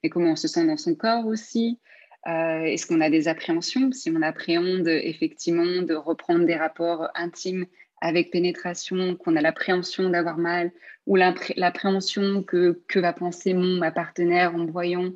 mais 0.02 0.08
comment 0.08 0.32
on 0.32 0.36
se 0.36 0.48
sent 0.48 0.66
dans 0.66 0.76
son 0.76 0.94
corps 0.94 1.26
aussi. 1.26 1.78
Est-ce 2.26 2.86
qu'on 2.86 3.02
a 3.02 3.10
des 3.10 3.28
appréhensions? 3.28 3.92
Si 3.92 4.10
on 4.10 4.22
appréhende 4.22 4.88
effectivement 4.88 5.82
de 5.82 5.94
reprendre 5.94 6.44
des 6.44 6.56
rapports 6.56 7.08
intimes 7.14 7.66
avec 8.00 8.30
pénétration, 8.30 9.14
qu'on 9.14 9.36
a 9.36 9.42
l'appréhension 9.42 10.08
d'avoir 10.08 10.38
mal, 10.38 10.72
ou 11.06 11.16
l'appréhension 11.16 12.42
que, 12.42 12.80
que 12.88 12.98
va 12.98 13.12
penser 13.12 13.52
mon 13.52 13.76
ma 13.76 13.92
partenaire 13.92 14.54
en 14.54 14.58
me 14.58 14.70
voyant, 14.70 15.12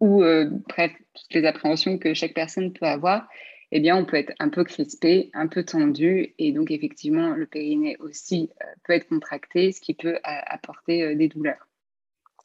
ou 0.00 0.22
bref, 0.68 0.92
toutes 1.14 1.34
les 1.34 1.46
appréhensions 1.46 1.96
que 1.96 2.12
chaque 2.12 2.34
personne 2.34 2.74
peut 2.74 2.86
avoir, 2.86 3.26
eh 3.74 3.80
bien, 3.80 3.96
on 3.96 4.04
peut 4.04 4.18
être 4.18 4.34
un 4.38 4.50
peu 4.50 4.64
crispé, 4.64 5.30
un 5.32 5.46
peu 5.46 5.64
tendu, 5.64 6.34
et 6.38 6.52
donc 6.52 6.70
effectivement, 6.70 7.30
le 7.30 7.46
périnée 7.46 7.96
aussi 8.00 8.50
euh, 8.62 8.66
peut 8.84 8.92
être 8.92 9.08
contracté, 9.08 9.72
ce 9.72 9.80
qui 9.80 9.94
peut 9.94 10.18
apporter 10.22 11.02
euh, 11.02 11.14
des 11.14 11.28
douleurs. 11.28 11.66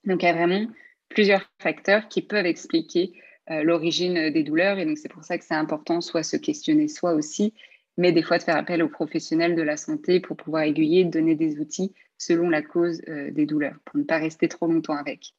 Donc, 0.06 0.24
il 0.24 0.26
y 0.26 0.30
a 0.30 0.34
vraiment 0.34 0.66
plusieurs 1.10 1.52
facteurs 1.62 2.08
qui 2.08 2.22
peuvent 2.22 2.46
expliquer 2.46 3.12
euh, 3.52 3.62
l'origine 3.64 4.30
des 4.30 4.44
douleurs, 4.44 4.80
et 4.80 4.86
donc 4.86 4.98
c'est 4.98 5.12
pour 5.12 5.26
ça 5.26 5.38
que 5.38 5.44
c'est 5.44 5.54
important 5.54 6.00
soit 6.00 6.24
se 6.24 6.38
questionner 6.38 6.88
soi 6.88 7.14
aussi, 7.14 7.54
mais 7.98 8.14
des 8.14 8.24
fois 8.24 8.38
de 8.38 8.44
faire 8.44 8.56
appel 8.56 8.82
aux 8.82 8.90
professionnels 8.90 9.56
de 9.56 9.62
la 9.62 9.76
santé 9.76 10.22
pour 10.22 10.38
pouvoir 10.38 10.64
aiguiller, 10.64 11.04
donner 11.04 11.36
des 11.36 11.60
outils 11.60 11.94
selon 12.18 12.50
la 12.50 12.62
cause 12.62 13.02
des 13.02 13.46
douleurs, 13.46 13.76
pour 13.86 14.00
ne 14.00 14.04
pas 14.04 14.18
rester 14.18 14.48
trop 14.48 14.68
longtemps 14.68 14.96
avec. 14.96 15.34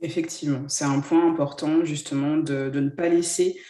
Effectivement, 0.00 0.68
c'est 0.68 0.84
un 0.84 1.00
point 1.00 1.30
important 1.30 1.84
justement 1.84 2.36
de, 2.36 2.70
de, 2.70 2.80
ne 2.80 2.90
pas 2.90 3.08
laisser 3.08 3.60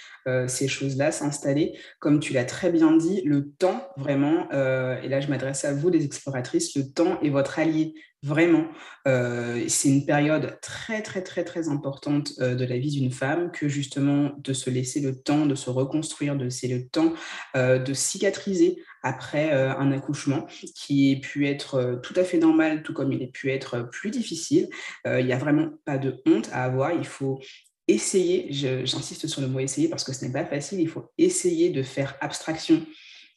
ces 0.46 0.68
choses-là 0.68 1.12
s'installer. 1.12 1.78
Comme 1.98 2.20
tu 2.20 2.32
l'as 2.32 2.44
très 2.44 2.70
bien 2.70 2.96
dit, 2.96 3.22
le 3.24 3.50
temps, 3.50 3.88
vraiment, 3.96 4.50
et 4.50 5.08
là 5.08 5.20
je 5.20 5.28
m'adresse 5.28 5.64
à 5.64 5.72
vous, 5.72 5.88
les 5.88 6.04
exploratrices, 6.04 6.76
le 6.76 6.90
temps 6.90 7.20
est 7.20 7.30
votre 7.30 7.58
allié. 7.58 7.94
Vraiment, 8.24 8.68
c'est 9.04 9.88
une 9.88 10.06
période 10.06 10.56
très, 10.62 11.02
très, 11.02 11.22
très, 11.22 11.42
très 11.42 11.68
importante 11.68 12.38
de 12.38 12.64
la 12.64 12.78
vie 12.78 12.92
d'une 12.92 13.10
femme 13.10 13.50
que 13.50 13.66
justement 13.66 14.30
de 14.38 14.52
se 14.52 14.70
laisser 14.70 15.00
le 15.00 15.20
temps 15.20 15.44
de 15.44 15.56
se 15.56 15.70
reconstruire, 15.70 16.36
de 16.36 16.44
laisser 16.44 16.68
le 16.68 16.86
temps 16.86 17.14
de 17.56 17.92
cicatriser 17.92 18.76
après 19.02 19.50
un 19.50 19.90
accouchement 19.90 20.46
qui 20.76 21.16
a 21.16 21.20
pu 21.20 21.48
être 21.48 21.98
tout 22.04 22.14
à 22.14 22.22
fait 22.22 22.38
normal, 22.38 22.84
tout 22.84 22.92
comme 22.92 23.12
il 23.12 23.24
a 23.24 23.26
pu 23.26 23.50
être 23.50 23.88
plus 23.90 24.12
difficile. 24.12 24.68
Il 25.04 25.26
n'y 25.26 25.32
a 25.32 25.38
vraiment 25.38 25.70
pas 25.84 25.98
de 25.98 26.22
honte 26.24 26.48
à 26.52 26.62
avoir. 26.62 26.92
Il 26.92 27.06
faut 27.06 27.40
essayer, 27.92 28.46
j'insiste 28.50 29.26
sur 29.26 29.40
le 29.40 29.48
mot 29.48 29.60
essayer 29.60 29.88
parce 29.88 30.04
que 30.04 30.12
ce 30.12 30.24
n'est 30.24 30.32
pas 30.32 30.44
facile, 30.44 30.80
il 30.80 30.88
faut 30.88 31.10
essayer 31.18 31.70
de 31.70 31.82
faire 31.82 32.16
abstraction 32.20 32.84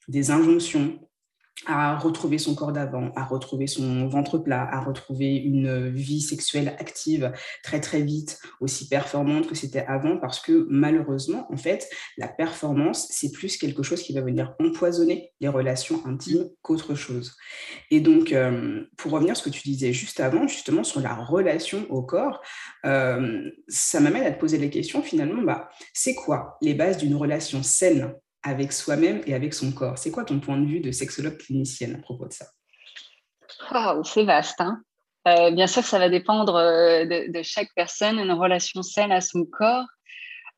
des 0.08 0.32
injonctions, 0.32 1.00
à 1.66 1.98
retrouver 1.98 2.38
son 2.38 2.54
corps 2.54 2.72
d'avant, 2.72 3.12
à 3.16 3.24
retrouver 3.24 3.68
son 3.68 4.08
ventre 4.08 4.38
plat, 4.38 4.68
à 4.70 4.82
retrouver 4.82 5.36
une 5.36 5.90
vie 5.90 6.22
sexuelle 6.22 6.76
active 6.80 7.32
très 7.64 7.80
très 7.80 8.02
vite, 8.02 8.40
aussi 8.60 8.88
performante 8.88 9.48
que 9.48 9.56
c'était 9.56 9.86
avant, 9.88 10.18
parce 10.18 10.40
que 10.40 10.68
malheureusement, 10.70 11.48
en 11.52 11.58
fait, 11.58 11.90
la 12.18 12.28
performance, 12.28 13.08
c'est 13.10 13.32
plus 13.32 13.58
quelque 13.58 13.84
chose 13.84 14.02
qui 14.02 14.14
va 14.14 14.22
venir 14.22 14.54
empoisonner 14.60 15.32
les 15.40 15.48
relations 15.48 16.06
intimes 16.06 16.50
qu'autre 16.62 16.94
chose. 16.96 17.36
Et 17.90 18.00
donc, 18.00 18.32
euh, 18.32 18.84
pour 18.98 19.12
revenir 19.12 19.32
à 19.32 19.36
ce 19.36 19.44
que 19.44 19.50
tu 19.50 19.62
disais 19.64 19.94
juste 19.94 20.20
avant, 20.20 20.48
justement 20.48 20.84
sur 20.84 21.00
la 21.00 21.16
relation 21.16 21.86
au 21.90 22.04
corps, 22.04 22.42
euh, 22.86 23.50
ça 23.68 24.00
m'amène 24.00 24.24
à 24.24 24.32
te 24.32 24.40
poser 24.40 24.58
les 24.58 24.70
questions 24.70 25.02
finalement, 25.02 25.42
bah, 25.42 25.70
c'est 25.94 26.16
quoi 26.16 26.58
les 26.62 26.74
bases 26.74 26.98
d'une 26.98 27.16
relation 27.16 27.64
saine? 27.64 28.14
Avec 28.46 28.72
soi-même 28.72 29.22
et 29.26 29.34
avec 29.34 29.54
son 29.54 29.72
corps. 29.72 29.98
C'est 29.98 30.12
quoi 30.12 30.24
ton 30.24 30.40
point 30.40 30.58
de 30.58 30.66
vue 30.66 30.80
de 30.80 30.92
sexologue 30.92 31.38
clinicienne 31.38 31.96
à 31.96 31.98
propos 31.98 32.28
de 32.28 32.34
ça? 32.34 32.46
C'est 34.04 34.24
vaste. 34.24 34.62
Hein 34.62 34.84
euh, 35.28 35.50
bien 35.50 35.68
sûr, 35.68 35.84
ça 35.84 35.98
va 35.98 36.10
dépendre 36.10 36.56
euh, 36.56 37.06
de, 37.06 37.42
chaque 37.42 37.70
personne, 37.76 38.20
une 38.20 38.32
relation 38.32 38.84
saine 38.84 39.12
à 39.12 39.22
son 39.22 39.46
corps. 39.46 39.88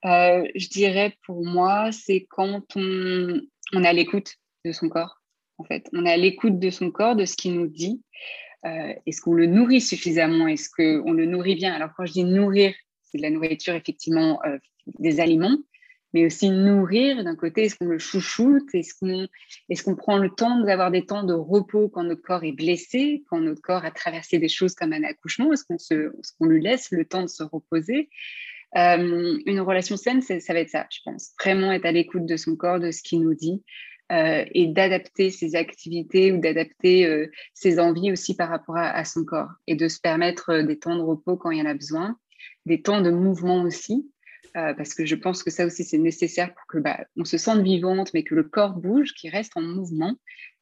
Euh, 0.05 0.43
je 0.55 0.67
dirais 0.67 1.15
pour 1.25 1.45
moi, 1.45 1.91
c'est 1.93 2.27
quand 2.29 2.63
on, 2.75 3.39
on 3.73 3.83
est 3.83 3.87
à 3.87 3.93
l'écoute 3.93 4.35
de 4.65 4.73
son 4.73 4.89
corps. 4.89 5.21
En 5.57 5.63
fait, 5.63 5.87
on 5.93 6.05
est 6.05 6.11
à 6.11 6.17
l'écoute 6.17 6.59
de 6.59 6.69
son 6.69 6.91
corps, 6.91 7.15
de 7.15 7.25
ce 7.25 7.35
qu'il 7.35 7.53
nous 7.53 7.67
dit. 7.67 8.01
Est-ce 9.05 9.21
qu'on 9.21 9.33
le 9.33 9.45
nourrit 9.45 9.79
suffisamment? 9.79 10.45
Est-ce 10.45 10.69
qu'on 10.69 11.13
le 11.13 11.25
nourrit 11.25 11.55
bien? 11.55 11.73
Alors 11.73 11.91
quand 11.95 12.05
je 12.05 12.11
dis 12.11 12.25
nourrir, 12.25 12.73
c'est 13.01 13.17
de 13.17 13.23
la 13.23 13.29
nourriture 13.29 13.73
effectivement 13.75 14.41
des 14.99 15.21
aliments, 15.21 15.57
mais 16.13 16.25
aussi 16.25 16.49
nourrir 16.49 17.23
d'un 17.23 17.35
côté, 17.35 17.63
est-ce 17.65 17.75
qu'on 17.75 17.85
le 17.85 17.99
chouchoute, 17.99 18.73
est-ce 18.73 18.93
qu'on 18.99 19.27
est 19.69 19.83
qu'on 19.83 19.95
prend 19.95 20.17
le 20.17 20.29
temps 20.29 20.61
d'avoir 20.61 20.91
des 20.91 21.05
temps 21.05 21.23
de 21.23 21.33
repos 21.33 21.89
quand 21.89 22.03
notre 22.03 22.21
corps 22.21 22.43
est 22.43 22.51
blessé, 22.51 23.23
quand 23.29 23.39
notre 23.39 23.61
corps 23.61 23.85
a 23.85 23.91
traversé 23.91 24.39
des 24.39 24.49
choses 24.49 24.75
comme 24.75 24.93
un 24.93 25.03
accouchement, 25.03 25.51
est-ce 25.53 25.63
qu'on 25.65 25.75
est 25.75 26.09
qu'on 26.37 26.45
lui 26.45 26.61
laisse 26.61 26.91
le 26.91 27.05
temps 27.05 27.23
de 27.23 27.27
se 27.29 27.43
reposer? 27.43 28.09
Euh, 28.75 29.37
Une 29.45 29.59
relation 29.61 29.97
saine, 29.97 30.21
ça 30.21 30.53
va 30.53 30.59
être 30.59 30.69
ça, 30.69 30.87
je 30.91 30.99
pense. 31.05 31.33
Vraiment 31.39 31.71
être 31.71 31.85
à 31.85 31.91
l'écoute 31.91 32.25
de 32.25 32.37
son 32.37 32.55
corps, 32.55 32.79
de 32.79 32.91
ce 32.91 33.01
qu'il 33.01 33.21
nous 33.21 33.33
dit. 33.33 33.63
Euh, 34.09 34.45
et 34.53 34.67
d'adapter 34.67 35.31
ses 35.31 35.55
activités 35.55 36.31
ou 36.31 36.37
d'adapter 36.37 37.05
euh, 37.05 37.29
ses 37.53 37.77
envies 37.77 38.09
aussi 38.09 38.37
par 38.37 38.47
rapport 38.47 38.77
à, 38.77 38.89
à, 38.89 39.03
son 39.03 39.25
corps 39.25 39.49
et 39.67 39.75
de 39.75 39.89
se 39.89 39.99
permettre 39.99 40.59
des 40.61 40.79
temps 40.79 40.95
de 40.95 41.01
repos 41.01 41.35
quand 41.35 41.51
il 41.51 41.57
y 41.57 41.61
en 41.61 41.65
a 41.65 41.73
besoin, 41.73 42.17
des 42.65 42.81
temps 42.81 43.01
de 43.01 43.11
mouvement 43.11 43.63
aussi, 43.63 44.09
euh, 44.55 44.73
parce 44.73 44.93
que 44.93 45.05
je 45.05 45.15
pense 45.15 45.43
que 45.43 45.49
ça 45.49 45.65
aussi 45.65 45.83
c'est 45.83 45.97
nécessaire 45.97 46.53
pour 46.53 46.65
que 46.67 46.77
bah, 46.77 47.05
on 47.15 47.25
se 47.25 47.37
sente 47.37 47.61
vivante, 47.61 48.13
mais 48.13 48.23
que 48.23 48.35
le 48.35 48.43
corps 48.43 48.73
bouge, 48.73 49.13
qu'il 49.13 49.31
reste 49.31 49.55
en 49.55 49.61
mouvement. 49.61 50.15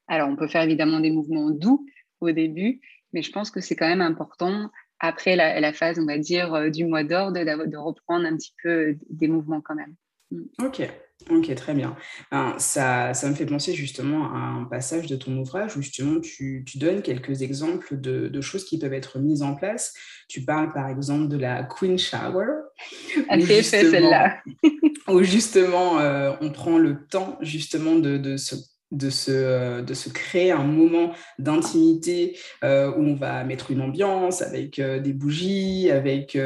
Alors 0.08 0.30
on 0.30 0.36
peut 0.36 0.48
faire 0.48 0.64
évidemment 0.64 1.00
des 1.00 1.12
mouvements 1.12 1.50
doux 1.50 1.86
au 2.22 2.32
début, 2.32 2.82
mais 3.14 3.22
je 3.22 3.32
pense 3.32 3.52
que 3.52 3.62
c'est 3.62 3.76
quand 3.76 3.88
même 3.88 4.02
important 4.02 4.72
après 5.00 5.36
la, 5.36 5.74
phase, 5.74 6.00
on 6.00 6.06
va 6.06 6.18
dire, 6.18 6.54
euh, 6.54 6.70
du 6.70 6.86
mois 6.86 7.04
d'ordre, 7.04 7.38
de 7.38 7.78
reprendre 7.78 8.26
un 8.26 8.36
petit 8.36 8.54
peu 8.64 8.70
euh, 8.70 8.98
des 9.10 9.28
mouvements 9.28 9.62
quand 9.62 9.76
même. 9.76 9.96
Mm. 10.32 10.42
Ok, 10.64 10.82
ok, 11.30 11.56
très 11.56 11.74
bien. 11.74 11.96
Ben, 12.32 12.56
ça, 12.58 13.14
ça, 13.14 13.30
me 13.30 13.36
fait 13.36 13.46
penser 13.46 13.74
justement 13.74 14.34
à 14.34 14.38
un 14.38 14.66
passage 14.66 15.08
de 15.08 15.16
ton 15.16 15.38
ouvrage 15.38 15.78
où 15.78 15.82
justement 15.82 16.20
tu, 16.20 16.64
tu 16.66 16.78
donnes 16.78 17.02
quelques 17.02 17.42
exemples 17.42 18.00
de, 18.00 18.28
de, 18.28 18.42
choses 18.42 18.66
qui 18.66 18.80
peuvent 18.80 18.94
être 18.94 19.20
mises 19.20 19.42
en 19.42 19.56
place. 19.56 19.94
Tu 20.28 20.44
parles 20.44 20.74
par 20.74 20.90
exemple 20.90 21.28
de 21.28 21.38
la 21.38 21.64
Queen 21.64 21.98
Shower. 21.98 22.48
Elle 23.30 23.46
fait 23.46 23.64
celle-là. 23.64 24.38
où 25.08 25.22
justement 25.24 26.00
euh, 26.00 26.34
on 26.42 26.52
prend 26.52 26.78
le 26.78 27.06
temps 27.08 27.38
justement 27.42 27.96
de, 27.96 28.18
de 28.18 28.38
se 28.38 28.56
de 28.96 29.10
se, 29.10 29.32
euh, 29.32 29.82
de 29.82 29.94
se 29.94 30.10
créer 30.10 30.52
un 30.52 30.64
moment 30.64 31.14
d'intimité 31.40 32.38
euh, 32.64 32.92
où 32.92 33.02
on 33.02 33.16
va 33.16 33.44
mettre 33.44 33.72
une 33.72 33.82
ambiance 33.82 34.42
avec 34.42 34.80
euh, 34.80 35.00
des 35.00 35.14
bougies, 35.14 35.92
avec 35.92 36.38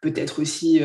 peut-être 0.00 0.40
aussi 0.40 0.80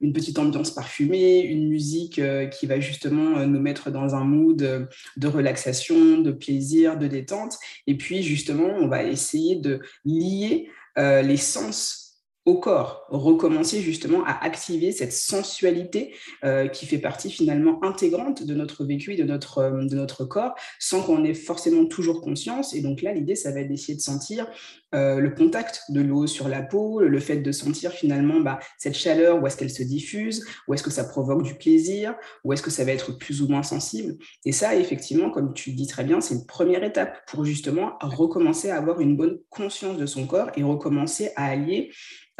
une 0.00 0.12
petite 0.12 0.38
ambiance 0.38 0.70
parfumée, 0.70 1.40
une 1.40 1.68
musique 1.68 2.20
qui 2.50 2.66
va 2.66 2.80
justement 2.80 3.44
nous 3.46 3.60
mettre 3.60 3.90
dans 3.90 4.14
un 4.14 4.24
mood 4.24 4.88
de 5.16 5.26
relaxation, 5.26 6.18
de 6.18 6.30
plaisir, 6.30 6.98
de 6.98 7.06
détente. 7.06 7.56
Et 7.86 7.96
puis 7.96 8.22
justement, 8.22 8.68
on 8.78 8.88
va 8.88 9.04
essayer 9.04 9.56
de 9.56 9.80
lier 10.04 10.68
les 10.96 11.36
sens 11.36 12.09
au 12.46 12.58
corps, 12.58 13.04
recommencer 13.10 13.82
justement 13.82 14.24
à 14.24 14.42
activer 14.42 14.92
cette 14.92 15.12
sensualité 15.12 16.14
euh, 16.44 16.68
qui 16.68 16.86
fait 16.86 16.98
partie 16.98 17.30
finalement 17.30 17.82
intégrante 17.84 18.44
de 18.44 18.54
notre 18.54 18.84
vécu 18.84 19.12
et 19.12 19.16
de 19.16 19.24
notre, 19.24 19.58
euh, 19.58 19.84
de 19.84 19.94
notre 19.94 20.24
corps, 20.24 20.54
sans 20.78 21.02
qu'on 21.02 21.22
ait 21.24 21.34
forcément 21.34 21.84
toujours 21.84 22.22
conscience. 22.22 22.74
Et 22.74 22.80
donc 22.80 23.02
là, 23.02 23.12
l'idée, 23.12 23.34
ça 23.34 23.52
va 23.52 23.60
être 23.60 23.68
d'essayer 23.68 23.94
de 23.94 24.00
sentir 24.00 24.46
euh, 24.94 25.20
le 25.20 25.30
contact 25.30 25.82
de 25.90 26.00
l'eau 26.00 26.26
sur 26.26 26.48
la 26.48 26.62
peau, 26.62 27.00
le 27.00 27.20
fait 27.20 27.36
de 27.36 27.52
sentir 27.52 27.92
finalement 27.92 28.40
bah, 28.40 28.58
cette 28.78 28.96
chaleur, 28.96 29.42
où 29.42 29.46
est-ce 29.46 29.58
qu'elle 29.58 29.70
se 29.70 29.82
diffuse, 29.82 30.44
où 30.66 30.72
est-ce 30.72 30.82
que 30.82 30.90
ça 30.90 31.04
provoque 31.04 31.42
du 31.42 31.54
plaisir, 31.54 32.14
où 32.44 32.54
est-ce 32.54 32.62
que 32.62 32.70
ça 32.70 32.84
va 32.84 32.92
être 32.92 33.12
plus 33.18 33.42
ou 33.42 33.48
moins 33.48 33.62
sensible. 33.62 34.16
Et 34.46 34.52
ça, 34.52 34.74
effectivement, 34.74 35.30
comme 35.30 35.52
tu 35.52 35.72
dis 35.72 35.86
très 35.86 36.04
bien, 36.04 36.22
c'est 36.22 36.34
une 36.34 36.46
première 36.46 36.82
étape 36.84 37.18
pour 37.26 37.44
justement 37.44 37.92
recommencer 38.00 38.70
à 38.70 38.78
avoir 38.78 39.00
une 39.00 39.16
bonne 39.16 39.38
conscience 39.50 39.98
de 39.98 40.06
son 40.06 40.26
corps 40.26 40.50
et 40.56 40.62
recommencer 40.62 41.30
à 41.36 41.44
allier 41.44 41.90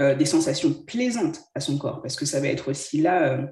euh, 0.00 0.14
des 0.14 0.24
sensations 0.24 0.72
plaisantes 0.72 1.42
à 1.54 1.60
son 1.60 1.76
corps, 1.76 2.00
parce 2.00 2.16
que 2.16 2.24
ça 2.24 2.40
va 2.40 2.46
être 2.48 2.70
aussi 2.70 3.02
là 3.02 3.34
euh, 3.34 3.46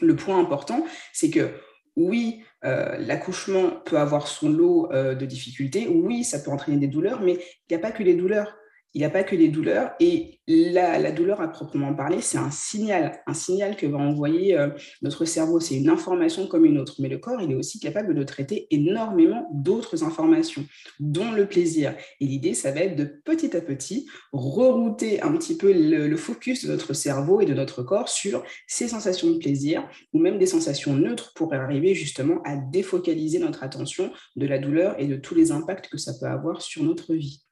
le 0.00 0.14
point 0.14 0.38
important, 0.38 0.84
c'est 1.12 1.30
que 1.30 1.50
oui, 1.96 2.44
euh, 2.64 2.96
l'accouchement 2.98 3.70
peut 3.84 3.98
avoir 3.98 4.28
son 4.28 4.48
lot 4.48 4.88
de 4.92 5.26
difficultés, 5.26 5.88
oui, 5.88 6.22
ça 6.22 6.38
peut 6.38 6.52
entraîner 6.52 6.78
des 6.78 6.86
douleurs, 6.86 7.20
mais 7.22 7.32
il 7.32 7.72
n'y 7.72 7.76
a 7.76 7.80
pas 7.80 7.90
que 7.90 8.04
les 8.04 8.14
douleurs 8.14 8.56
il 8.94 9.00
n'y 9.00 9.04
a 9.04 9.10
pas 9.10 9.22
que 9.22 9.36
les 9.36 9.48
douleurs. 9.48 9.92
Et 10.00 10.40
la, 10.46 11.12
douleur 11.12 11.40
à 11.40 11.48
proprement 11.48 11.94
parler, 11.94 12.20
c'est 12.20 12.38
un 12.38 12.50
signal, 12.50 13.22
un 13.26 13.34
signal 13.34 13.76
que 13.76 13.86
va 13.86 13.98
envoyer 13.98 14.58
euh, 14.58 14.70
notre 15.02 15.24
cerveau. 15.24 15.60
C'est 15.60 15.76
une 15.76 15.88
information 15.88 16.48
comme 16.48 16.64
une 16.64 16.78
autre. 16.78 16.96
Mais 16.98 17.08
le 17.08 17.18
corps, 17.18 17.40
il 17.40 17.52
est 17.52 17.54
aussi 17.54 17.78
capable 17.78 18.14
de 18.14 18.22
traiter 18.24 18.66
énormément 18.70 19.48
d'autres 19.52 20.02
informations, 20.02 20.64
dont 20.98 21.30
le 21.30 21.46
plaisir. 21.46 21.94
Et 22.20 22.26
l'idée, 22.26 22.54
ça 22.54 22.72
va 22.72 22.80
être 22.80 22.96
de 22.96 23.04
petit 23.04 23.56
à 23.56 23.60
petit 23.60 24.06
rerouter 24.32 25.22
un 25.22 25.32
petit 25.36 25.56
peu 25.56 25.72
le, 25.72 26.16
focus 26.16 26.64
de 26.64 26.72
notre 26.72 26.92
cerveau 26.92 27.40
et 27.40 27.46
de 27.46 27.54
notre 27.54 27.82
corps 27.82 28.08
sur 28.08 28.42
ces 28.66 28.88
sensations 28.88 29.30
de 29.30 29.38
plaisir 29.38 29.88
ou 30.12 30.18
même 30.18 30.38
des 30.38 30.46
sensations 30.46 30.94
neutres 30.94 31.32
pour 31.34 31.54
arriver 31.54 31.94
justement 31.94 32.42
à 32.44 32.56
défocaliser 32.56 33.38
notre 33.38 33.62
attention 33.62 34.12
de 34.36 34.46
la 34.46 34.58
douleur 34.58 34.98
et 34.98 35.06
de 35.06 35.16
tous 35.16 35.34
les 35.34 35.50
impacts 35.50 35.88
que 35.88 35.96
ça 35.96 36.12
peut 36.18 36.26
avoir 36.26 36.60
sur 36.60 36.82
notre 36.82 37.14
vie. 37.14 37.42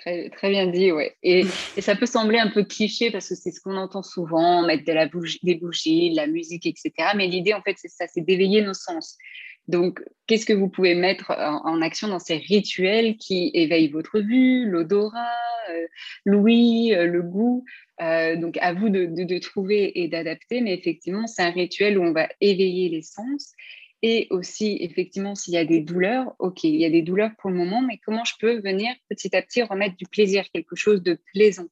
Très, 0.00 0.50
bien 0.50 0.66
dit, 0.66 0.92
ouais. 0.92 1.16
Et, 1.22 1.44
ça 1.78 1.96
peut 1.96 2.06
sembler 2.06 2.38
un 2.38 2.50
peu 2.50 2.64
cliché 2.64 3.10
parce 3.10 3.28
que 3.28 3.34
c'est 3.34 3.50
ce 3.50 3.60
qu'on 3.60 3.76
entend 3.76 4.02
souvent, 4.02 4.64
mettre 4.64 4.84
de 4.84 4.92
la 4.92 5.06
bougie, 5.06 5.40
des 5.42 5.56
bougies, 5.56 6.10
de 6.10 6.16
la 6.16 6.26
musique, 6.26 6.66
etc. 6.66 6.92
Mais 7.16 7.26
l'idée, 7.26 7.54
en 7.54 7.62
fait, 7.62 7.76
c'est 7.76 7.88
ça, 7.88 8.06
c'est 8.06 8.20
d'éveiller 8.20 8.62
nos 8.62 8.74
sens. 8.74 9.16
Donc, 9.68 10.00
qu'est-ce 10.26 10.46
que 10.46 10.52
vous 10.52 10.68
pouvez 10.68 10.94
mettre 10.94 11.32
en, 11.32 11.82
action 11.82 12.06
dans 12.06 12.20
ces 12.20 12.36
rituels 12.36 13.16
qui 13.16 13.50
éveillent 13.52 13.90
votre 13.90 14.20
vue, 14.20 14.64
l'odorat, 14.64 15.32
euh, 15.70 15.86
l'ouïe, 16.24 16.94
euh, 16.94 17.06
le 17.06 17.22
goût? 17.22 17.64
Euh, 18.00 18.36
Donc, 18.36 18.58
à 18.58 18.74
vous 18.74 18.90
de 18.90 19.38
trouver 19.38 20.00
et 20.00 20.06
d'adapter. 20.06 20.60
Mais 20.60 20.74
effectivement, 20.74 21.26
c'est 21.26 21.42
un 21.42 21.50
rituel 21.50 21.98
où 21.98 22.04
on 22.04 22.12
va 22.12 22.28
éveiller 22.40 22.90
les 22.90 23.02
sens 23.02 23.54
et 24.02 24.26
aussi, 24.30 24.76
effectivement, 24.80 25.34
s'il 25.34 25.54
y 25.54 25.58
a 25.58 25.64
des 25.64 25.80
douleurs, 25.80 26.34
ok, 26.38 26.64
il 26.64 26.76
y 26.76 26.84
a 26.84 26.90
des 26.90 27.02
douleurs 27.02 27.30
pour 27.38 27.50
le 27.50 27.56
moment, 27.56 27.82
mais 27.82 27.98
comment 28.04 28.24
je 28.24 28.34
peux 28.38 28.60
venir 28.60 28.94
petit 29.08 29.34
à 29.34 29.42
petit 29.42 29.62
remettre 29.62 29.96
du 29.96 30.06
plaisir, 30.06 30.44
quelque 30.52 30.76
chose 30.76 31.02
de 31.02 31.18
plaisant? 31.32 31.68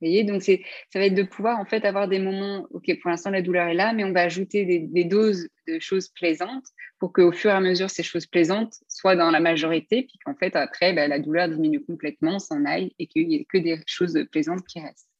Vous 0.00 0.08
voyez, 0.08 0.24
donc 0.24 0.42
ça 0.42 0.56
va 0.96 1.04
être 1.04 1.14
de 1.14 1.22
pouvoir 1.22 1.60
en 1.60 1.64
fait 1.64 1.84
avoir 1.84 2.08
des 2.08 2.18
moments, 2.18 2.66
ok, 2.70 2.98
pour 3.00 3.10
l'instant 3.10 3.30
la 3.30 3.40
douleur 3.40 3.68
est 3.68 3.74
là, 3.74 3.92
mais 3.92 4.02
on 4.02 4.12
va 4.12 4.22
ajouter 4.22 4.64
des, 4.64 5.04
doses 5.04 5.48
de 5.68 5.78
choses 5.78 6.08
plaisantes 6.08 6.64
pour 6.98 7.12
qu'au 7.12 7.30
fur 7.30 7.50
et 7.50 7.54
à 7.54 7.60
mesure 7.60 7.88
ces 7.88 8.02
choses 8.02 8.26
plaisantes 8.26 8.74
soient 8.88 9.14
dans 9.14 9.30
la 9.30 9.38
majorité, 9.38 10.02
puis 10.02 10.18
qu'en 10.24 10.34
fait 10.34 10.56
après 10.56 10.92
bah, 10.92 11.06
la 11.06 11.20
douleur 11.20 11.48
diminue 11.48 11.84
complètement, 11.84 12.40
s'en 12.40 12.64
aille 12.64 12.92
et 12.98 13.06
qu'il 13.06 13.28
n'y 13.28 13.36
ait 13.36 13.44
que 13.44 13.58
des 13.58 13.80
choses 13.86 14.18
plaisantes 14.32 14.66
qui 14.66 14.80
restent. 14.80 15.11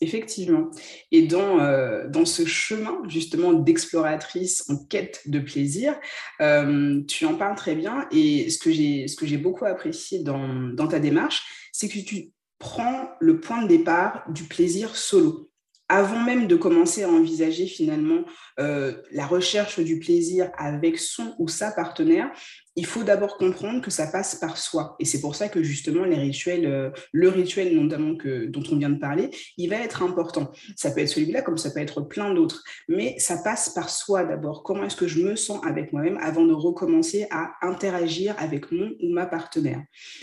Effectivement. 0.00 0.70
Et 1.10 1.22
dans, 1.26 1.60
euh, 1.60 2.08
dans 2.08 2.24
ce 2.24 2.44
chemin 2.44 3.02
justement 3.08 3.52
d'exploratrice 3.52 4.68
en 4.70 4.76
quête 4.76 5.22
de 5.26 5.40
plaisir, 5.40 5.98
euh, 6.40 7.02
tu 7.06 7.24
en 7.26 7.34
parles 7.34 7.56
très 7.56 7.74
bien. 7.74 8.06
Et 8.10 8.50
ce 8.50 8.58
que 8.58 9.26
j'ai 9.26 9.38
beaucoup 9.38 9.64
apprécié 9.64 10.20
dans, 10.20 10.48
dans 10.74 10.88
ta 10.88 11.00
démarche, 11.00 11.70
c'est 11.72 11.88
que 11.88 11.98
tu 11.98 12.32
prends 12.58 13.10
le 13.20 13.40
point 13.40 13.62
de 13.62 13.68
départ 13.68 14.24
du 14.30 14.44
plaisir 14.44 14.96
solo 14.96 15.50
avant 15.88 16.20
même 16.20 16.46
de 16.46 16.56
commencer 16.56 17.02
à 17.02 17.08
envisager 17.08 17.66
finalement 17.66 18.24
euh, 18.60 18.94
la 19.12 19.26
recherche 19.26 19.80
du 19.80 19.98
plaisir 19.98 20.50
avec 20.58 20.98
son 20.98 21.34
ou 21.38 21.48
sa 21.48 21.70
partenaire, 21.70 22.30
il 22.76 22.86
faut 22.86 23.02
d'abord 23.02 23.38
comprendre 23.38 23.80
que 23.82 23.90
ça 23.90 24.06
passe 24.06 24.36
par 24.36 24.56
soi. 24.56 24.94
Et 25.00 25.04
c'est 25.04 25.20
pour 25.20 25.34
ça 25.34 25.48
que 25.48 25.64
justement 25.64 26.04
euh, 26.04 26.90
le 27.12 27.28
rituel 27.28 27.76
notamment 27.76 28.14
que, 28.16 28.46
dont 28.46 28.62
on 28.70 28.76
vient 28.76 28.90
de 28.90 29.00
parler, 29.00 29.30
il 29.56 29.68
va 29.68 29.76
être 29.76 30.02
important. 30.02 30.52
Ça 30.76 30.92
peut 30.92 31.00
être 31.00 31.08
celui-là 31.08 31.42
comme 31.42 31.58
ça 31.58 31.70
peut 31.70 31.80
être 31.80 32.02
plein 32.02 32.32
d'autres. 32.34 32.62
Mais 32.88 33.18
ça 33.18 33.38
passe 33.38 33.70
par 33.70 33.90
soi 33.90 34.24
d'abord. 34.24 34.62
Comment 34.62 34.84
est-ce 34.84 34.96
que 34.96 35.08
je 35.08 35.20
me 35.20 35.34
sens 35.34 35.60
avec 35.66 35.92
moi-même 35.92 36.18
avant 36.20 36.44
de 36.44 36.52
recommencer 36.52 37.26
à 37.30 37.50
interagir 37.62 38.36
avec 38.38 38.70
mon 38.70 38.92
ou 39.02 39.12
ma 39.12 39.26
partenaire? 39.26 39.82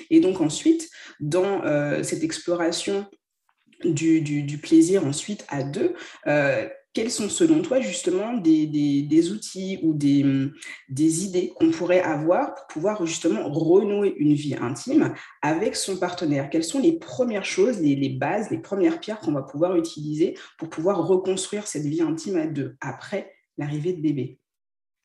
Et 0.10 0.22
donc 0.22 0.39
ensuite, 0.39 0.89
dans 1.19 1.63
euh, 1.65 2.03
cette 2.03 2.24
exploration 2.24 3.05
du, 3.84 4.58
plaisir 4.62 5.05
ensuite 5.05 5.46
à 5.50 5.63
deux. 5.63 5.94
Euh, 6.27 6.67
quels 6.94 7.12
sont 7.12 7.27
selon 7.27 7.62
toi 7.62 7.82
justement 7.82 8.34
des, 8.34 9.32
outils 9.32 9.79
ou 9.84 9.94
des, 9.94 10.25
idées 11.25 11.51
qu'on 11.55 11.70
pourrait 11.70 12.01
avoir 12.01 12.55
pour 12.55 12.67
pouvoir 12.67 13.05
justement 13.05 13.50
renouer 13.50 14.15
une 14.17 14.34
vie 14.34 14.55
intime 14.55 15.13
avec 15.41 15.75
son 15.75 15.98
partenaire? 15.98 16.50
Quelles 16.50 16.63
sont 16.63 16.79
les 16.79 16.98
premières 16.98 17.44
choses, 17.44 17.82
les 17.82 18.10
bases, 18.10 18.50
les 18.50 18.60
premières 18.60 19.01
pierres 19.01 19.20
qu'on 19.20 19.34
va 19.34 19.44
pouvoir 19.44 19.75
utiliser 19.75 20.38
pour 20.58 20.70
pouvoir 20.70 21.05
reconstruire 21.05 21.67
cette 21.67 21.86
vie 21.86 22.01
intime 22.01 22.38
à 22.38 22.48
deux 22.48 22.77
après 22.79 23.29
l'arrivée 23.58 23.91
de 23.91 24.01
bébé? 24.01 24.39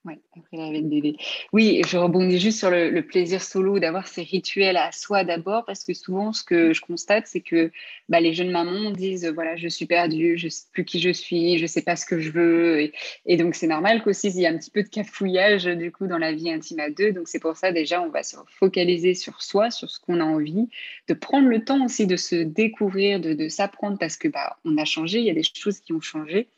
Oui, 0.07 0.15
après 0.35 0.81
de 0.81 0.89
bébé. 0.89 1.17
Oui, 1.53 1.83
je 1.87 1.99
rebondis 1.99 2.41
juste 2.41 2.59
sur 2.59 2.71
le, 2.71 3.03
plaisir 3.03 3.43
solo 3.43 3.79
d'avoir 3.79 4.09
ces 4.09 4.23
rituels 4.23 4.79
à 4.79 4.93
soi 4.93 5.25
d'abord, 5.25 5.67
parce 5.67 5.85
que 5.85 5.93
souvent, 5.93 6.33
ce 6.33 6.43
que 6.43 6.73
je 6.73 6.81
constate, 6.81 7.27
c'est 7.27 7.43
que 7.43 7.71
bah, 8.09 8.19
les 8.19 8.33
jeunes 8.33 8.51
mamans 8.51 8.93
disent 8.93 9.27
voilà, 9.27 9.57
je 9.57 9.69
suis 9.69 9.85
perdue, 9.85 10.39
je 10.39 10.47
ne 10.47 10.51
sais 10.51 10.65
plus 10.73 10.87
qui 10.87 11.01
je 11.01 11.11
suis, 11.11 11.59
je 11.59 11.63
ne 11.63 11.67
sais 11.67 11.83
pas 11.83 11.97
ce 11.97 12.07
que 12.07 12.19
je 12.19 12.31
veux. 12.31 12.91
Et, 13.27 13.37
donc, 13.37 13.55
c'est 13.55 13.67
normal 13.67 14.03
qu'aussi, 14.03 14.29
il 14.29 14.41
y 14.41 14.47
a 14.47 14.51
un 14.51 14.57
petit 14.57 14.71
peu 14.71 14.83
de 14.83 14.89
cafouillage 14.89 15.65
du 15.65 15.93
coup 15.93 16.07
dans 16.07 16.19
la 16.19 16.33
vie 16.33 16.51
intime 16.51 16.81
à 16.81 16.89
deux. 16.89 17.13
Donc, 17.13 17.29
c'est 17.29 17.41
pour 17.41 17.57
ça, 17.57 17.71
déjà, 17.71 18.01
on 18.01 18.09
va 18.09 18.23
se 18.23 18.37
focaliser 18.47 19.15
sur 19.15 19.43
soi, 19.43 19.71
sur 19.71 19.91
ce 19.91 20.01
qu'on 20.01 20.21
a 20.21 20.25
envie, 20.25 20.71
de 21.09 21.15
prendre 21.15 21.49
le 21.49 21.63
temps 21.63 21.85
aussi 21.85 22.07
de 22.07 22.17
se 22.17 22.37
découvrir, 22.37 23.21
de, 23.21 23.35
de 23.35 23.49
s'apprendre, 23.49 23.99
parce 23.99 24.17
que 24.17 24.29
bah, 24.29 24.57
on 24.65 24.79
a 24.79 24.87
changé, 24.87 25.19
il 25.19 25.27
y 25.27 25.31
a 25.31 25.35
des 25.35 25.43
choses 25.43 25.81
qui 25.81 25.93
ont 25.93 26.01
changé. 26.01 26.49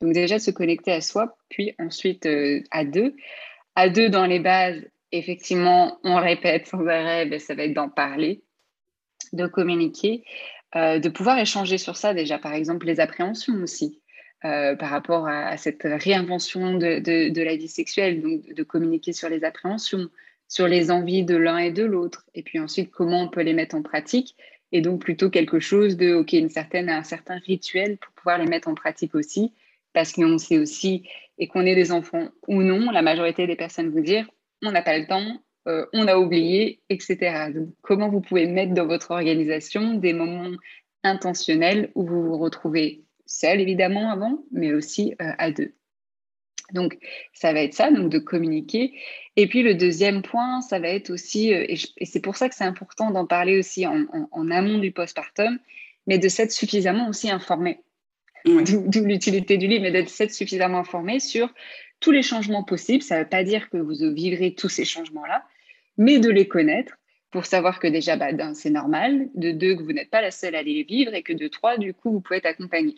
Donc 0.00 0.12
déjà 0.12 0.38
se 0.38 0.50
connecter 0.50 0.92
à 0.92 1.00
soi, 1.00 1.36
puis 1.48 1.74
ensuite 1.78 2.26
euh, 2.26 2.62
à 2.70 2.84
deux. 2.84 3.14
À 3.74 3.88
deux 3.88 4.08
dans 4.08 4.26
les 4.26 4.40
bases, 4.40 4.86
effectivement, 5.12 5.98
on 6.04 6.16
répète 6.16 6.66
sans 6.66 6.86
arrêt, 6.86 7.26
ben, 7.26 7.38
ça 7.38 7.54
va 7.54 7.64
être 7.64 7.74
d'en 7.74 7.88
parler, 7.88 8.42
de 9.32 9.46
communiquer, 9.46 10.24
euh, 10.76 10.98
de 10.98 11.08
pouvoir 11.08 11.38
échanger 11.38 11.78
sur 11.78 11.96
ça 11.96 12.14
déjà, 12.14 12.38
par 12.38 12.54
exemple 12.54 12.86
les 12.86 13.00
appréhensions 13.00 13.54
aussi. 13.62 14.00
Euh, 14.46 14.74
par 14.74 14.88
rapport 14.88 15.28
à, 15.28 15.58
cette 15.58 15.82
réinvention 15.82 16.72
de, 16.78 17.42
la 17.42 17.56
vie 17.56 17.68
sexuelle, 17.68 18.22
donc 18.22 18.54
de 18.54 18.62
communiquer 18.62 19.12
sur 19.12 19.28
les 19.28 19.44
appréhensions, 19.44 20.08
sur 20.48 20.66
les 20.66 20.90
envies 20.90 21.24
de 21.24 21.36
l'un 21.36 21.58
et 21.58 21.70
de 21.70 21.84
l'autre, 21.84 22.24
et 22.34 22.42
puis 22.42 22.58
ensuite 22.58 22.90
comment 22.90 23.24
on 23.24 23.28
peut 23.28 23.42
les 23.42 23.52
mettre 23.52 23.74
en 23.74 23.82
pratique, 23.82 24.36
et 24.72 24.80
donc 24.80 25.02
plutôt 25.02 25.28
quelque 25.28 25.60
chose 25.60 25.98
de, 25.98 26.14
ok, 26.14 26.32
une 26.32 26.48
certaine, 26.48 26.88
un 26.88 27.02
certain 27.02 27.36
rituel 27.36 27.98
pour 27.98 28.14
pouvoir 28.14 28.38
les 28.38 28.46
mettre 28.46 28.68
en 28.68 28.74
pratique 28.74 29.14
aussi, 29.14 29.52
parce 29.92 30.12
qu'on 30.12 30.38
sait 30.38 30.58
aussi, 30.58 31.08
et 31.40 31.48
qu'on 31.48 31.66
ait 31.66 31.74
des 31.74 31.90
enfants 31.90 32.28
ou 32.46 32.62
non, 32.62 32.90
la 32.90 33.02
majorité 33.02 33.46
des 33.46 33.56
personnes 33.56 33.90
vous 33.90 34.02
dire, 34.02 34.28
on 34.62 34.70
n'a 34.70 34.82
pas 34.82 34.98
le 34.98 35.06
temps, 35.06 35.42
euh, 35.68 35.86
on 35.92 36.06
a 36.06 36.16
oublié, 36.16 36.80
etc. 36.90 37.50
Donc, 37.52 37.70
comment 37.82 38.08
vous 38.08 38.20
pouvez 38.20 38.46
mettre 38.46 38.74
dans 38.74 38.86
votre 38.86 39.10
organisation 39.10 39.94
des 39.94 40.12
moments 40.12 40.50
intentionnels 41.02 41.90
où 41.94 42.06
vous 42.06 42.22
vous 42.22 42.38
retrouvez 42.38 43.04
seul, 43.24 43.60
évidemment, 43.60 44.10
avant, 44.10 44.44
mais 44.52 44.72
aussi 44.74 45.14
euh, 45.20 45.32
à 45.38 45.50
deux. 45.50 45.74
Donc, 46.72 46.98
ça 47.32 47.52
va 47.52 47.62
être 47.62 47.74
ça, 47.74 47.90
donc 47.90 48.10
de 48.10 48.18
communiquer. 48.18 48.92
Et 49.36 49.48
puis, 49.48 49.62
le 49.62 49.74
deuxième 49.74 50.22
point, 50.22 50.60
ça 50.60 50.78
va 50.78 50.88
être 50.88 51.10
aussi, 51.10 51.54
euh, 51.54 51.64
et, 51.68 52.04
c'est 52.04 52.20
pour 52.20 52.36
ça 52.36 52.48
que 52.48 52.54
c'est 52.54 52.64
important 52.64 53.10
d'en 53.10 53.26
parler 53.26 53.58
aussi 53.58 53.86
en, 53.86 54.04
en 54.30 54.50
amont 54.50 54.78
du 54.78 54.92
postpartum, 54.92 55.58
mais 56.06 56.18
de 56.18 56.28
s'être 56.28 56.52
suffisamment 56.52 57.08
aussi 57.08 57.30
informé. 57.30 57.80
D'où 58.44 59.04
l'utilité 59.04 59.58
du 59.58 59.66
livre, 59.66 59.82
mais 59.82 59.90
d'être 59.90 60.10
suffisamment 60.32 60.78
informé 60.78 61.20
sur 61.20 61.52
tous 62.00 62.10
les 62.10 62.22
changements 62.22 62.64
possibles. 62.64 63.02
Ça 63.02 63.16
ne 63.16 63.22
veut 63.22 63.28
pas 63.28 63.44
dire 63.44 63.68
que 63.70 63.76
vous 63.76 64.14
vivrez 64.14 64.54
tous 64.54 64.68
ces 64.68 64.84
changements-là, 64.84 65.44
mais 65.98 66.18
de 66.18 66.30
les 66.30 66.48
connaître 66.48 66.96
pour 67.30 67.46
savoir 67.46 67.78
que 67.78 67.86
déjà, 67.86 68.16
bah, 68.16 68.32
d'un, 68.32 68.54
c'est 68.54 68.70
normal, 68.70 69.28
de 69.34 69.52
deux, 69.52 69.76
que 69.76 69.82
vous 69.82 69.92
n'êtes 69.92 70.10
pas 70.10 70.22
la 70.22 70.30
seule 70.30 70.56
à 70.56 70.62
les 70.62 70.82
vivre, 70.82 71.14
et 71.14 71.22
que 71.22 71.32
de 71.32 71.46
trois, 71.48 71.78
du 71.78 71.94
coup, 71.94 72.10
vous 72.10 72.20
pouvez 72.20 72.38
être 72.38 72.46
accompagné, 72.46 72.96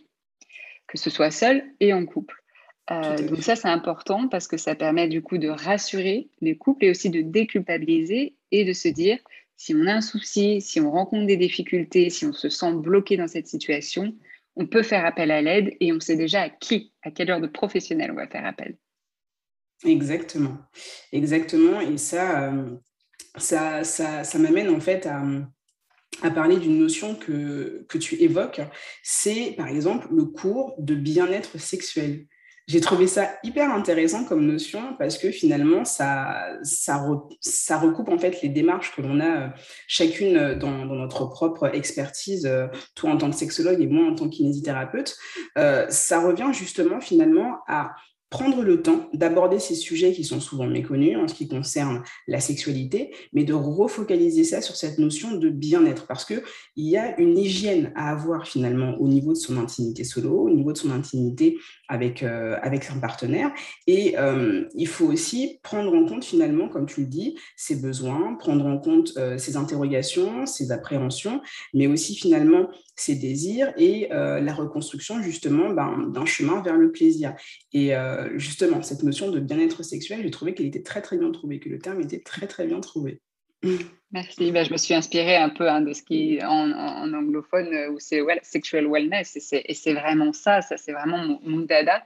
que 0.86 0.96
ce 0.96 1.10
soit 1.10 1.30
seul 1.30 1.64
et 1.80 1.92
en 1.92 2.06
couple. 2.06 2.42
Euh, 2.90 3.16
donc 3.28 3.42
ça, 3.42 3.56
c'est 3.56 3.68
important 3.68 4.28
parce 4.28 4.48
que 4.48 4.56
ça 4.56 4.74
permet 4.74 5.06
du 5.06 5.22
coup 5.22 5.38
de 5.38 5.48
rassurer 5.48 6.28
les 6.40 6.56
couples 6.56 6.86
et 6.86 6.90
aussi 6.90 7.10
de 7.10 7.20
déculpabiliser 7.20 8.34
et 8.50 8.64
de 8.64 8.72
se 8.72 8.88
dire, 8.88 9.18
si 9.56 9.74
on 9.74 9.86
a 9.86 9.92
un 9.92 10.00
souci, 10.00 10.60
si 10.60 10.80
on 10.80 10.90
rencontre 10.90 11.26
des 11.26 11.36
difficultés, 11.36 12.10
si 12.10 12.26
on 12.26 12.32
se 12.32 12.48
sent 12.48 12.72
bloqué 12.74 13.16
dans 13.16 13.28
cette 13.28 13.46
situation, 13.46 14.14
on 14.56 14.66
peut 14.66 14.82
faire 14.82 15.04
appel 15.04 15.30
à 15.30 15.42
l'aide 15.42 15.76
et 15.80 15.92
on 15.92 16.00
sait 16.00 16.16
déjà 16.16 16.42
à 16.42 16.50
qui, 16.50 16.92
à 17.02 17.10
quelle 17.10 17.30
heure 17.30 17.40
de 17.40 17.46
professionnel 17.46 18.10
on 18.10 18.16
va 18.16 18.26
faire 18.26 18.44
appel. 18.44 18.76
Exactement, 19.84 20.58
exactement. 21.12 21.80
Et 21.80 21.98
ça, 21.98 22.52
euh, 22.52 23.82
ça, 23.84 24.38
m'amène 24.38 24.70
en 24.70 24.80
fait 24.80 25.06
à, 25.06 25.22
parler 26.30 26.58
d'une 26.58 26.78
notion 26.78 27.14
que 27.16 27.98
tu 27.98 28.22
évoques, 28.22 28.60
c'est 29.02 29.54
par 29.56 29.68
exemple 29.68 30.08
le 30.12 30.26
cours 30.26 30.74
de 30.78 30.94
bien-être 30.94 31.58
sexuel. 31.58 32.26
J'ai 32.68 32.80
trouvé 32.80 33.08
ça 33.08 33.28
hyper 33.42 33.72
intéressant 33.72 34.24
comme 34.24 34.46
notion 34.46 34.94
parce 34.98 35.18
que 35.18 35.30
finalement, 35.30 35.84
ça, 35.84 36.46
ça, 36.62 37.04
ça 37.40 37.78
recoupe 37.78 38.08
en 38.08 38.18
fait 38.18 38.40
les 38.42 38.48
démarches 38.48 38.94
que 38.94 39.02
l'on 39.02 39.18
a 39.18 39.46
euh, 39.46 39.48
chacune 39.88 40.36
euh, 40.36 40.54
dans, 40.54 40.84
notre 40.84 41.26
propre 41.26 41.74
expertise, 41.74 42.46
euh, 42.46 42.68
toi 42.94 43.10
en 43.10 43.16
tant 43.16 43.30
que 43.30 43.36
sexologue 43.36 43.80
et 43.80 43.86
moi 43.88 44.06
en 44.06 44.14
tant 44.14 44.28
que 44.28 44.36
kinésithérapeute. 44.36 45.16
ça 45.88 46.20
revient 46.20 46.50
justement 46.52 47.00
finalement 47.00 47.58
à 47.66 47.94
prendre 48.32 48.62
le 48.62 48.80
temps 48.80 49.10
d'aborder 49.12 49.58
ces 49.58 49.74
sujets 49.74 50.12
qui 50.12 50.24
sont 50.24 50.40
souvent 50.40 50.66
méconnus 50.66 51.18
en 51.18 51.28
ce 51.28 51.34
qui 51.34 51.48
concerne 51.48 52.02
la 52.26 52.40
sexualité, 52.40 53.14
mais 53.34 53.44
de 53.44 53.52
refocaliser 53.52 54.42
ça 54.42 54.62
sur 54.62 54.74
cette 54.74 54.98
notion 54.98 55.32
de 55.32 55.50
bien-être, 55.50 56.06
parce 56.06 56.24
qu'il 56.24 56.42
y 56.76 56.96
a 56.96 57.20
une 57.20 57.36
hygiène 57.36 57.92
à 57.94 58.10
avoir 58.10 58.48
finalement 58.48 58.96
au 58.98 59.06
niveau 59.06 59.32
de 59.34 59.38
son 59.38 59.58
intimité 59.58 60.02
solo, 60.02 60.44
au 60.44 60.50
niveau 60.50 60.72
de 60.72 60.78
son 60.78 60.90
intimité 60.92 61.58
avec, 61.88 62.22
euh, 62.22 62.56
avec 62.62 62.90
un 62.90 62.98
partenaire, 62.98 63.52
et 63.86 64.18
euh, 64.18 64.64
il 64.74 64.88
faut 64.88 65.12
aussi 65.12 65.60
prendre 65.62 65.94
en 65.94 66.06
compte 66.06 66.24
finalement, 66.24 66.70
comme 66.70 66.86
tu 66.86 67.02
le 67.02 67.08
dis, 67.08 67.36
ses 67.56 67.76
besoins, 67.76 68.34
prendre 68.36 68.64
en 68.64 68.78
compte 68.78 69.12
euh, 69.18 69.36
ses 69.36 69.58
interrogations, 69.58 70.46
ses 70.46 70.72
appréhensions, 70.72 71.42
mais 71.74 71.86
aussi 71.86 72.16
finalement 72.16 72.70
ses 72.96 73.14
désirs 73.14 73.72
et 73.76 74.08
la 74.10 74.54
reconstruction 74.54 75.22
justement 75.22 75.70
ben, 75.70 76.10
d'un 76.12 76.26
chemin 76.26 76.62
vers 76.62 76.76
le 76.76 76.92
plaisir. 76.92 77.34
Et 77.72 77.94
euh, 78.22 78.38
justement, 78.38 78.82
cette 78.82 79.02
notion 79.02 79.30
de 79.30 79.40
bien-être 79.40 79.82
sexuel, 79.82 80.20
j'ai 80.22 80.30
trouvé 80.30 80.54
qu'elle 80.54 80.66
était 80.66 80.82
très 80.82 81.02
très 81.02 81.16
bien 81.16 81.30
trouvée, 81.30 81.58
que 81.58 81.68
le 81.68 81.78
terme 81.78 82.00
était 82.00 82.20
très 82.20 82.46
très 82.46 82.66
bien 82.66 82.80
trouvé. 82.80 83.20
Merci. 84.10 84.50
Ben, 84.50 84.64
je 84.64 84.72
me 84.72 84.76
suis 84.76 84.94
inspirée 84.94 85.36
un 85.36 85.48
peu 85.48 85.68
hein, 85.68 85.80
de 85.80 85.92
ce 85.92 86.02
qui 86.02 86.40
en, 86.42 86.72
en, 86.72 87.14
anglophone 87.14 87.72
euh, 87.72 87.90
où 87.90 88.00
c'est 88.00 88.20
sexual 88.42 88.86
wellness 88.88 89.36
et 89.52 89.74
c'est 89.74 89.94
vraiment 89.94 90.32
ça, 90.32 90.62
ça 90.62 90.76
c'est 90.76 90.92
vraiment 90.92 91.38
mon, 91.42 91.60
dada. 91.60 92.02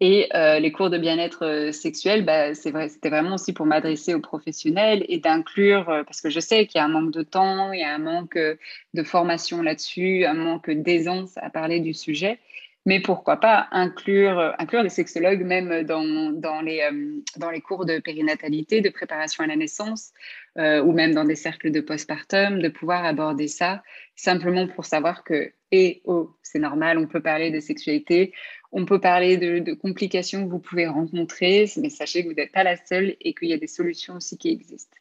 Et 0.00 0.28
euh, 0.34 0.58
les 0.58 0.72
cours 0.72 0.90
de 0.90 0.98
bien-être 0.98 1.70
sexuel, 1.72 2.24
vrai, 2.24 2.54
c'était 2.54 3.08
vraiment 3.08 3.34
aussi 3.34 3.52
pour 3.52 3.66
m'adresser 3.66 4.14
aux 4.14 4.20
professionnels 4.20 5.04
et 5.08 5.18
d'inclure, 5.18 5.84
parce 5.86 6.20
que 6.20 6.28
je 6.28 6.40
sais 6.40 6.66
qu'il 6.66 6.80
y 6.80 6.82
a 6.82 6.84
un 6.84 6.88
manque 6.88 7.12
de 7.12 7.22
temps, 7.22 7.72
il 7.72 7.78
y 7.80 7.84
a 7.84 7.94
un 7.94 7.98
manque 7.98 8.36
de 8.36 9.02
formation 9.04 9.62
là-dessus, 9.62 10.24
un 10.24 10.34
manque 10.34 10.70
d'aisance 10.70 11.36
à 11.36 11.50
parler 11.50 11.78
du 11.78 11.94
sujet. 11.94 12.40
Mais 12.84 13.00
pourquoi 13.00 13.36
pas 13.36 13.68
inclure, 13.70 14.54
inclure 14.58 14.82
les 14.82 14.88
sexologues 14.88 15.44
même 15.44 15.84
dans, 15.84 16.32
dans, 16.32 16.60
les, 16.60 16.80
euh, 16.80 17.20
dans 17.36 17.50
les 17.50 17.60
cours 17.60 17.86
de 17.86 18.00
périnatalité, 18.00 18.80
de 18.80 18.88
préparation 18.88 19.44
à 19.44 19.46
la 19.46 19.54
naissance, 19.54 20.10
euh, 20.58 20.82
ou 20.82 20.92
même 20.92 21.14
dans 21.14 21.24
des 21.24 21.36
cercles 21.36 21.70
de 21.70 21.80
postpartum, 21.80 22.60
de 22.60 22.68
pouvoir 22.68 23.04
aborder 23.04 23.46
ça 23.46 23.82
simplement 24.16 24.66
pour 24.66 24.84
savoir 24.84 25.22
que, 25.22 25.52
et 25.70 26.02
oh, 26.04 26.36
c'est 26.42 26.58
normal, 26.58 26.98
on 26.98 27.06
peut 27.06 27.22
parler 27.22 27.50
de 27.50 27.60
sexualité, 27.60 28.32
on 28.72 28.84
peut 28.84 29.00
parler 29.00 29.36
de, 29.36 29.74
complications 29.74 30.44
que 30.44 30.50
vous 30.50 30.58
pouvez 30.58 30.86
rencontrer, 30.86 31.70
mais 31.76 31.90
sachez 31.90 32.22
que 32.22 32.28
vous 32.28 32.34
n'êtes 32.34 32.52
pas 32.52 32.64
la 32.64 32.76
seule 32.76 33.16
et 33.20 33.34
qu'il 33.34 33.48
y 33.48 33.52
a 33.52 33.58
des 33.58 33.66
solutions 33.66 34.14
aussi 34.14 34.38
qui 34.38 34.50
existent. 34.50 34.96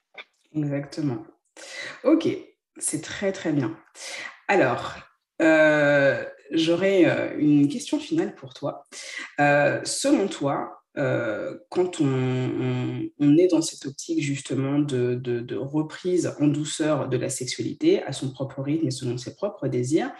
Exactement. 0.56 1.26
Ok, 2.04 2.28
c'est 2.78 3.02
très 3.02 3.32
très 3.32 3.54
bien. 3.54 3.78
Alors, 4.48 4.98
euh, 5.41 6.24
j'aurais 6.52 7.36
une 7.38 7.68
question 7.68 8.00
finale 8.00 8.36
pour 8.36 8.54
toi. 8.54 8.86
selon 9.38 10.28
toi, 10.28 10.82
quand 10.96 12.02
on, 12.02 13.38
est 13.38 13.48
dans 13.48 13.62
cette 13.62 13.86
optique 13.86 14.22
justement 14.22 14.80
de, 14.80 15.56
reprise 15.56 16.34
en 16.40 16.48
douceur 16.48 17.10
de 17.10 17.18
la 17.18 17.30
sexualité 17.30 18.04
à 18.04 18.14
son 18.14 18.32
propre 18.32 18.62
rythme 18.62 18.88
et 18.88 18.92
selon 18.92 19.18
ses 19.18 19.36
propres 19.36 19.68
désirs, 19.68 20.12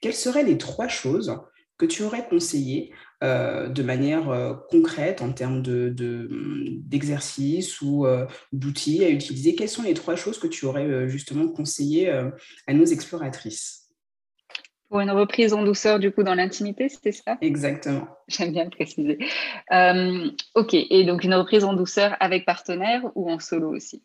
quelles 0.00 0.14
seraient 0.14 0.44
les 0.44 0.58
trois 0.58 0.88
choses 0.88 1.36
que 1.78 1.86
tu 1.86 2.02
aurais 2.02 2.28
conseillées 2.28 2.92
de 3.22 3.82
manière 3.82 4.58
concrète 4.70 5.22
en 5.22 5.32
termes 5.32 5.62
d'exercice 5.62 7.80
ou 7.80 8.06
d'outils 8.52 9.04
à 9.04 9.10
utiliser? 9.10 9.54
Quelles 9.54 9.68
sont 9.68 9.82
les 9.82 9.94
trois 9.94 10.16
choses 10.16 10.38
que 10.38 10.48
tu 10.48 10.66
aurais 10.66 11.08
justement 11.08 11.48
conseillées 11.48 12.10
à 12.66 12.74
nos 12.74 12.84
exploratrices? 12.84 13.77
Pour 14.88 15.00
une 15.00 15.10
reprise 15.10 15.52
en 15.52 15.62
douceur, 15.62 15.98
du 15.98 16.10
coup, 16.10 16.22
dans 16.22 16.34
l'intimité, 16.34 16.88
c'était 16.88 17.12
ça? 17.12 17.36
Exactement. 17.40 18.08
J'aime 18.26 18.52
bien 18.52 18.64
le 18.64 18.70
préciser. 18.70 19.18
Euh, 19.72 20.30
ok, 20.54 20.74
et 20.74 21.04
donc 21.04 21.24
une 21.24 21.34
reprise 21.34 21.64
en 21.64 21.74
douceur 21.74 22.16
avec 22.20 22.46
partenaire 22.46 23.02
ou 23.14 23.30
en 23.30 23.38
solo 23.38 23.74
aussi? 23.74 24.02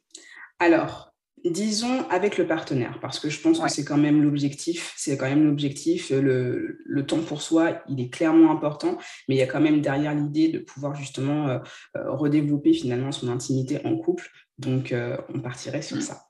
Alors, 0.60 1.14
disons 1.46 2.08
avec 2.10 2.38
le 2.38 2.46
partenaire, 2.46 3.00
parce 3.02 3.20
que 3.20 3.30
je 3.30 3.40
pense 3.40 3.60
que 3.60 3.70
c'est 3.70 3.86
quand 3.86 3.98
même 3.98 4.22
l'objectif. 4.22 4.94
C'est 4.98 5.18
quand 5.18 5.30
même 5.30 5.46
l'objectif. 5.46 6.10
Le, 6.10 6.80
le, 6.84 7.06
temps 7.06 7.22
pour 7.22 7.42
soi, 7.42 7.82
il 7.88 8.02
est 8.02 8.10
clairement 8.10 8.52
important, 8.52 8.98
mais 9.28 9.36
il 9.36 9.38
y 9.38 9.44
a 9.44 9.48
quand 9.48 9.62
même 9.62 9.82
derrière 9.82 10.14
l'idée 10.14 10.50
de 10.50 10.60
pouvoir 10.60 10.96
justement 10.96 11.48
euh, 11.48 11.60
euh, 11.96 12.12
redévelopper 12.12 12.74
finalement 12.74 13.12
son 13.12 13.30
intimité 13.30 13.80
en 13.86 13.98
couple. 13.98 14.30
Donc, 14.60 14.94
on 15.34 15.40
partirait 15.40 15.82
sur 15.82 15.98
mm. 15.98 16.02
ça. 16.02 16.22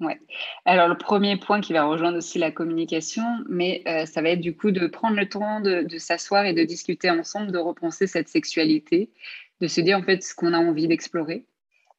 Ouais. 0.00 0.18
Alors 0.64 0.88
le 0.88 0.98
premier 0.98 1.36
point 1.36 1.60
qui 1.60 1.72
va 1.72 1.84
rejoindre 1.84 2.18
aussi 2.18 2.38
la 2.38 2.50
communication, 2.50 3.24
mais 3.48 3.82
euh, 3.86 4.06
ça 4.06 4.22
va 4.22 4.30
être 4.30 4.40
du 4.40 4.56
coup 4.56 4.72
de 4.72 4.88
prendre 4.88 5.16
le 5.16 5.28
temps 5.28 5.60
de, 5.60 5.86
s'asseoir 5.98 6.46
et 6.46 6.52
de 6.52 6.64
discuter 6.64 7.10
ensemble, 7.10 7.52
de 7.52 7.58
repenser 7.58 8.08
cette 8.08 8.28
sexualité, 8.28 9.12
de 9.60 9.68
se 9.68 9.80
dire 9.80 9.96
en 9.98 10.02
fait 10.02 10.22
ce 10.22 10.34
qu'on 10.34 10.52
a 10.52 10.58
envie 10.58 10.88
d'explorer. 10.88 11.46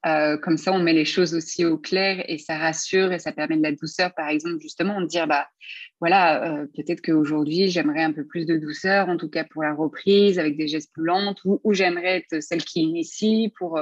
Euh, 0.06 0.38
comme 0.38 0.58
ça, 0.58 0.72
on 0.74 0.80
met 0.80 0.94
les 0.94 1.06
choses 1.06 1.34
aussi 1.34 1.66
au 1.66 1.78
clair 1.78 2.24
et 2.28 2.38
ça 2.38 2.58
rassure 2.58 3.12
et 3.12 3.18
ça 3.18 3.32
permet 3.32 3.58
de 3.58 3.64
la 3.64 3.72
douceur. 3.72 4.14
Par 4.14 4.28
exemple, 4.28 4.60
justement, 4.60 5.02
de 5.02 5.08
dire 5.08 5.26
bah 5.26 5.48
voilà, 6.02 6.62
euh, 6.62 6.68
peut-être 6.76 7.02
qu'aujourd'hui 7.02 7.70
j'aimerais 7.70 8.04
un 8.04 8.12
peu 8.12 8.26
plus 8.26 8.46
de 8.46 8.58
douceur, 8.58 9.08
en 9.08 9.16
tout 9.16 9.30
cas 9.30 9.46
pour 9.46 9.64
la 9.64 9.74
reprise, 9.74 10.38
avec 10.38 10.58
des 10.58 10.68
gestes 10.68 10.92
plus 10.94 11.06
lentes, 11.06 11.40
ou, 11.46 11.62
j'aimerais 11.74 12.18
être 12.18 12.44
celle 12.44 12.64
qui 12.66 12.82
initie 12.82 13.54
pour 13.58 13.80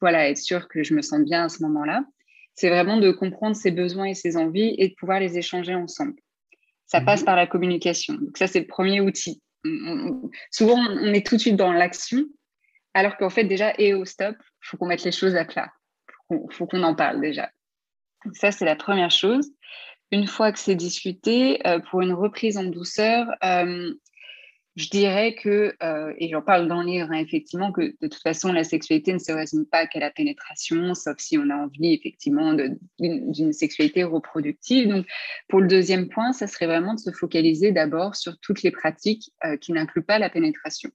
voilà 0.00 0.28
être 0.30 0.38
sûr 0.38 0.68
que 0.68 0.84
je 0.84 0.94
me 0.94 1.02
sens 1.02 1.20
bien 1.24 1.44
à 1.46 1.48
ce 1.48 1.62
moment-là 1.64 2.04
c'est 2.58 2.70
vraiment 2.70 2.96
de 2.96 3.12
comprendre 3.12 3.54
ses 3.54 3.70
besoins 3.70 4.06
et 4.06 4.14
ses 4.14 4.36
envies 4.36 4.74
et 4.78 4.88
de 4.88 4.94
pouvoir 4.94 5.20
les 5.20 5.38
échanger 5.38 5.76
ensemble. 5.76 6.14
Ça 6.86 7.00
passe 7.00 7.20
mhm. 7.20 7.26
par 7.26 7.36
la 7.36 7.46
communication. 7.46 8.14
Donc 8.14 8.36
ça, 8.36 8.48
c'est 8.48 8.58
le 8.58 8.66
premier 8.66 9.00
outil. 9.00 9.40
souvent, 10.50 10.76
on 10.76 11.14
est 11.14 11.24
tout 11.24 11.36
de 11.36 11.40
suite 11.40 11.54
dans 11.54 11.72
l'action, 11.72 12.24
alors 12.94 13.16
qu'en 13.16 13.30
fait, 13.30 13.44
déjà, 13.44 13.74
et 13.78 13.94
au 13.94 14.04
stop, 14.04 14.34
il 14.40 14.66
faut 14.66 14.76
qu'on 14.76 14.86
mette 14.86 15.04
les 15.04 15.12
choses 15.12 15.36
à 15.36 15.44
plat. 15.44 15.70
Il 16.30 16.38
faut 16.50 16.66
qu'on 16.66 16.82
en 16.82 16.96
parle 16.96 17.20
déjà. 17.20 17.48
ça, 18.32 18.50
c'est 18.50 18.64
la 18.64 18.74
première 18.74 19.12
chose. 19.12 19.48
Une 20.10 20.26
fois 20.26 20.50
que 20.50 20.58
c'est 20.58 20.74
discuté, 20.74 21.64
euh, 21.64 21.78
pour 21.78 22.00
une 22.00 22.12
reprise 22.12 22.56
en 22.56 22.64
douceur, 22.64 23.28
euh, 23.44 23.94
je 24.78 24.90
dirais 24.90 25.34
que, 25.34 25.74
euh, 25.82 26.14
et 26.18 26.28
j'en 26.28 26.40
parle 26.40 26.68
dans 26.68 26.82
le 26.82 26.86
livre, 26.86 27.08
hein, 27.10 27.18
effectivement, 27.18 27.72
que 27.72 27.80
de 27.80 28.06
toute 28.06 28.22
façon, 28.22 28.52
la 28.52 28.62
sexualité 28.62 29.12
ne 29.12 29.18
se 29.18 29.32
résume 29.32 29.66
pas 29.66 29.88
qu'à 29.88 29.98
la 29.98 30.10
pénétration, 30.10 30.94
sauf 30.94 31.18
si 31.18 31.36
on 31.36 31.50
a 31.50 31.56
envie, 31.56 31.94
effectivement, 31.94 32.54
d'une 33.00 33.52
sexualité 33.52 34.04
reproductive. 34.04 34.88
Donc, 34.88 35.06
pour 35.48 35.60
le 35.60 35.66
deuxième 35.66 36.08
point, 36.08 36.32
ça 36.32 36.46
serait 36.46 36.66
vraiment 36.66 36.94
de 36.94 37.00
se 37.00 37.10
focaliser 37.10 37.72
d'abord 37.72 38.14
sur 38.14 38.38
toutes 38.38 38.62
les 38.62 38.70
pratiques 38.70 39.32
euh, 39.44 39.56
qui 39.56 39.72
n'incluent 39.72 40.04
pas 40.04 40.20
la 40.20 40.30
pénétration. 40.30 40.90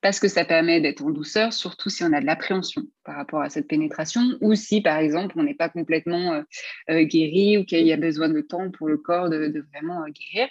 Parce 0.00 0.20
que 0.20 0.28
ça 0.28 0.44
permet 0.44 0.80
d'être 0.80 1.02
en 1.04 1.10
douceur, 1.10 1.52
surtout 1.52 1.90
si 1.90 2.04
on 2.04 2.12
a 2.12 2.20
de 2.20 2.26
l'appréhension 2.26 2.82
par 3.04 3.16
rapport 3.16 3.42
à 3.42 3.50
cette 3.50 3.66
pénétration, 3.66 4.22
ou 4.40 4.54
si, 4.54 4.80
par 4.80 4.98
exemple, 4.98 5.34
on 5.36 5.42
n'est 5.42 5.54
pas 5.54 5.68
complètement 5.68 6.44
euh, 6.90 7.02
guéri 7.02 7.58
ou 7.58 7.64
qu'il 7.64 7.84
y 7.84 7.92
a 7.92 7.96
besoin 7.96 8.28
de 8.28 8.40
temps 8.40 8.70
pour 8.70 8.88
le 8.88 8.96
corps 8.96 9.28
de, 9.28 9.64
vraiment 9.72 10.04
guérir. 10.08 10.48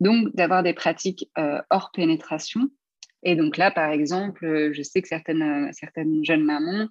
Donc, 0.00 0.34
d'avoir 0.34 0.62
des 0.62 0.74
pratiques 0.74 1.30
euh, 1.38 1.60
hors 1.70 1.92
pénétration. 1.92 2.68
Et 3.22 3.36
donc 3.36 3.56
là, 3.56 3.70
par 3.70 3.90
exemple, 3.90 4.44
euh, 4.44 4.72
je 4.72 4.82
sais 4.82 5.02
que 5.02 5.08
certaines, 5.08 5.42
euh, 5.42 5.68
certaines 5.72 6.24
jeunes 6.24 6.44
mamans 6.44 6.88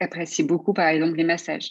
apprécient 0.00 0.46
beaucoup, 0.46 0.72
par 0.72 0.88
exemple, 0.88 1.16
les 1.16 1.24
massages. 1.24 1.70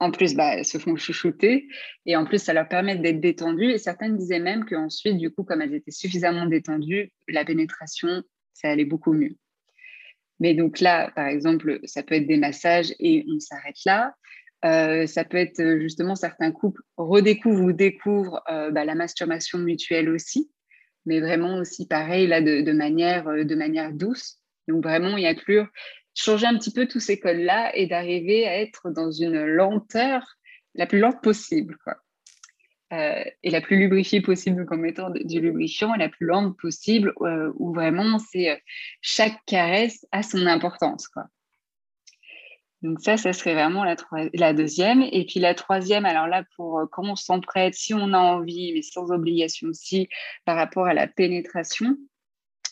En 0.00 0.10
plus, 0.10 0.34
bah, 0.34 0.54
elles 0.54 0.64
se 0.64 0.78
font 0.78 0.96
chouchouter 0.96 1.68
et 2.06 2.16
en 2.16 2.24
plus, 2.24 2.42
ça 2.42 2.52
leur 2.52 2.68
permet 2.68 2.96
d'être 2.96 3.20
détendues. 3.20 3.70
Et 3.70 3.78
certaines 3.78 4.16
disaient 4.16 4.40
même 4.40 4.64
qu'ensuite, 4.64 5.18
du 5.18 5.30
coup, 5.30 5.44
comme 5.44 5.60
elles 5.62 5.74
étaient 5.74 5.90
suffisamment 5.90 6.46
détendues, 6.46 7.12
la 7.28 7.44
pénétration, 7.44 8.22
ça 8.60 8.70
allait 8.70 8.84
beaucoup 8.84 9.12
mieux. 9.12 9.36
Mais 10.40 10.54
donc 10.54 10.80
là, 10.80 11.12
par 11.14 11.26
exemple, 11.26 11.80
ça 11.84 12.02
peut 12.02 12.14
être 12.14 12.26
des 12.26 12.38
massages 12.38 12.94
et 12.98 13.24
on 13.28 13.38
s'arrête 13.38 13.76
là. 13.84 14.14
Euh, 14.64 15.06
ça 15.06 15.24
peut 15.24 15.38
être 15.38 15.60
euh, 15.60 15.80
justement 15.80 16.14
certains 16.14 16.52
couples 16.52 16.82
redécouvrent 16.98 17.64
ou 17.64 17.72
découvrent 17.72 18.42
euh, 18.50 18.70
bah, 18.70 18.84
la 18.84 18.94
masturbation 18.94 19.58
mutuelle 19.58 20.10
aussi, 20.10 20.50
mais 21.06 21.20
vraiment 21.20 21.56
aussi 21.56 21.86
pareil 21.86 22.26
là 22.26 22.42
de, 22.42 22.72
manière, 22.72 23.24
de 23.24 23.54
manière 23.54 23.92
douce. 23.92 24.38
Donc 24.68 24.82
vraiment 24.82 25.16
y 25.16 25.26
inclure, 25.26 25.66
changer 26.14 26.46
un 26.46 26.58
petit 26.58 26.72
peu 26.72 26.86
tous 26.86 27.00
ces 27.00 27.18
codes-là 27.18 27.74
et 27.74 27.86
d'arriver 27.86 28.46
à 28.46 28.60
être 28.60 28.90
dans 28.90 29.10
une 29.10 29.44
lenteur 29.44 30.36
la 30.74 30.86
plus 30.86 30.98
lente 30.98 31.22
possible. 31.22 31.76
Et 32.90 33.50
la 33.50 33.60
plus 33.60 33.78
lubrifiée 33.78 34.20
possible 34.20 34.66
en 34.68 34.76
mettant 34.76 35.10
du 35.10 35.40
lubrifiant 35.40 35.94
et 35.94 35.98
la 35.98 36.08
plus 36.08 36.26
lente 36.26 36.56
possible 36.58 37.14
où 37.54 37.72
vraiment 37.72 38.18
c'est 38.18 38.60
chaque 39.00 39.38
caresse 39.46 40.06
a 40.12 40.22
son 40.22 40.46
importance. 40.46 41.06
Quoi. 41.08 41.24
Donc 42.82 43.00
ça, 43.00 43.16
ça 43.16 43.32
serait 43.32 43.54
vraiment 43.54 43.84
la, 43.84 43.96
la, 44.32 44.54
deuxième. 44.54 45.02
Et 45.02 45.26
puis 45.26 45.38
la 45.38 45.54
troisième, 45.54 46.06
alors 46.06 46.26
là, 46.26 46.44
pour 46.56 46.78
euh, 46.78 46.86
comment 46.90 47.12
on 47.12 47.16
s'en 47.16 47.40
prête, 47.40 47.74
si 47.74 47.92
on 47.92 48.14
a 48.14 48.18
envie, 48.18 48.72
mais 48.72 48.82
sans 48.82 49.10
obligation 49.10 49.68
aussi, 49.68 50.08
par 50.46 50.56
rapport 50.56 50.86
à 50.86 50.94
la 50.94 51.06
pénétration, 51.06 51.96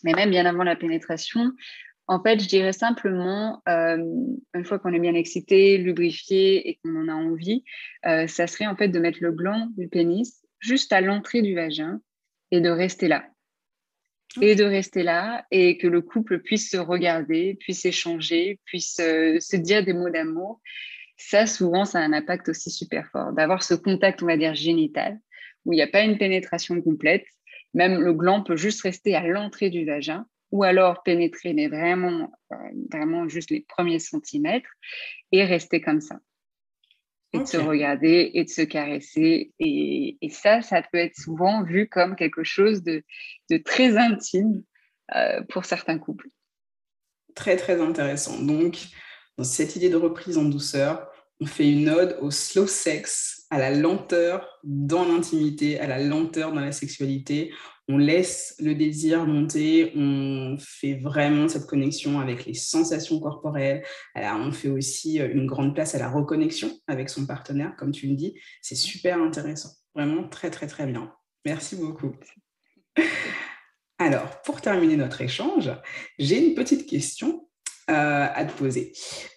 mais 0.05 0.13
même 0.13 0.31
bien 0.31 0.47
avant 0.47 0.65
la 0.65 0.77
pénétration, 0.77 1.53
en 2.09 2.23
fait, 2.23 2.41
je 2.43 2.49
dirais 2.49 2.73
simplement, 2.73 3.63
euh, 3.69 4.03
une 4.55 4.65
fois 4.65 4.79
qu'on 4.79 4.95
est 4.95 4.99
bien 4.99 5.15
excité, 5.15 5.77
lubrifié 5.77 6.69
et 6.69 6.79
qu'on 6.83 6.97
en 6.97 7.09
a 7.09 7.15
envie, 7.15 7.65
euh, 8.07 8.27
ça 8.27 8.47
serait 8.47 8.67
en 8.67 8.77
fait 8.77 8.89
de 8.89 8.99
mettre 8.99 9.19
le 9.21 9.31
gland 9.31 9.69
du 9.77 9.89
pénis 9.89 10.43
juste 10.59 10.93
à 10.93 11.03
l'entrée 11.03 11.43
du 11.43 11.55
vagin 11.55 12.01
et 12.51 12.61
de 12.61 12.71
rester 12.71 13.09
là 13.09 13.27
et 14.41 14.55
de 14.55 14.65
rester 14.65 15.03
là 15.03 15.47
et 15.51 15.79
que 15.79 15.87
le 15.87 16.01
couple 16.01 16.41
puisse 16.41 16.71
se 16.71 16.77
regarder, 16.77 17.57
puisse 17.61 17.85
échanger, 17.85 18.61
puisse 18.65 19.01
euh, 19.01 19.39
se 19.41 19.57
dire 19.57 19.85
des 19.85 19.93
mots 19.93 20.11
d'amour. 20.11 20.61
Ça, 21.17 21.47
souvent, 21.47 21.85
ça 21.85 21.99
a 21.99 22.03
un 22.03 22.13
impact 22.13 22.49
aussi 22.49 22.71
super 22.71 23.09
fort. 23.11 23.33
D'avoir 23.33 23.63
ce 23.63 23.75
contact, 23.75 24.23
on 24.23 24.27
va 24.27 24.37
dire, 24.37 24.55
génital, 24.55 25.19
où 25.65 25.73
il 25.73 25.77
n'y 25.77 25.83
a 25.83 25.89
pas 25.89 26.03
une 26.03 26.19
pénétration 26.19 26.81
complète. 26.81 27.25
Même 27.75 28.01
le 28.01 28.13
gland 28.13 28.43
peut 28.43 28.57
juste 28.57 28.83
rester 28.83 29.15
à 29.15 29.27
l'entrée 29.27 29.71
du 29.71 29.85
vagin 29.85 30.27
ou 30.51 30.65
alors 30.65 31.03
pénétrer, 31.03 31.53
mais 31.53 31.69
vraiment, 31.69 32.33
euh, 32.53 32.57
vraiment 32.91 33.29
juste 33.29 33.51
les 33.51 33.65
premiers 33.69 33.99
centimètres 33.99 34.71
et 35.33 35.45
rester 35.45 35.81
comme 35.81 36.01
ça 36.01 36.19
et 37.33 37.39
de 37.39 37.45
se 37.45 37.57
regarder 37.57 38.31
et 38.35 38.45
de 38.45 38.49
se 38.49 38.63
caresser. 38.63 39.53
Et, 39.59 40.17
ça, 40.31 40.63
ça 40.63 40.83
peut 40.83 40.99
être 40.99 41.17
souvent 41.17 41.63
vu 41.63 41.89
comme 41.89 42.17
quelque 42.17 42.45
chose 42.45 42.83
de, 42.83 43.03
très 43.65 43.97
intime 43.97 44.63
euh, 45.15 45.43
pour 45.49 45.65
certains 45.65 45.99
couples. 45.99 46.29
Très, 47.35 47.57
très 47.57 47.81
intéressant. 47.81 48.41
Donc, 48.41 48.79
dans 49.37 49.45
cette 49.45 49.77
idée 49.77 49.91
de 49.91 49.97
reprise 49.97 50.39
en 50.39 50.45
douceur, 50.45 51.11
on 51.41 51.47
fait 51.47 51.71
une 51.71 51.89
ode 51.89 52.19
au 52.21 52.31
slow 52.31 52.67
sex, 52.67 53.38
à 53.51 53.59
la 53.59 53.71
lenteur 53.71 54.61
dans 54.65 55.05
l'intimité, 55.05 55.81
à 55.81 55.87
la 55.87 55.99
lenteur 55.99 56.53
dans 56.53 56.61
la 56.61 56.73
sexualité 56.73 57.53
on 57.89 57.97
laisse 57.97 58.55
le 58.59 58.75
désir 58.75 59.25
monter, 59.27 59.93
on 59.97 60.59
fait 60.61 60.95
vraiment 60.95 61.49
cette 61.49 61.67
connexion 61.67 62.21
avec 62.21 62.45
les 62.45 62.53
sensations 62.53 63.19
corporelles. 63.19 63.83
Alors, 64.15 64.47
on 64.47 64.53
fait 64.53 64.69
aussi 64.69 65.21
euh, 65.21 65.33
une 65.33 65.47
grande 65.47 65.75
place 65.75 65.95
à 65.95 65.99
la 65.99 66.11
reconnexion 66.11 66.71
avec 66.87 67.09
son 67.09 67.27
partenaire, 67.27 67.75
comme 67.79 67.93
tu 67.93 68.07
le 68.07 68.15
dis. 68.15 68.39
C'est 68.61 68.75
super 68.75 69.19
intéressant. 69.19 69.71
Vraiment 69.95 70.29
très, 70.29 70.51
très, 70.51 70.67
très 70.67 70.87
bien. 70.87 71.11
Merci 71.47 71.77
beaucoup. 71.77 72.15
Alors, 73.99 74.43
pour 74.43 74.61
terminer 74.61 74.97
notre 74.97 75.23
échange, 75.23 75.71
j'ai 76.19 76.47
une 76.47 76.55
petite 76.55 76.87
question 76.87 77.49
euh, 77.91 78.27
à 78.33 78.45
te 78.45 78.53
poser 78.53 78.93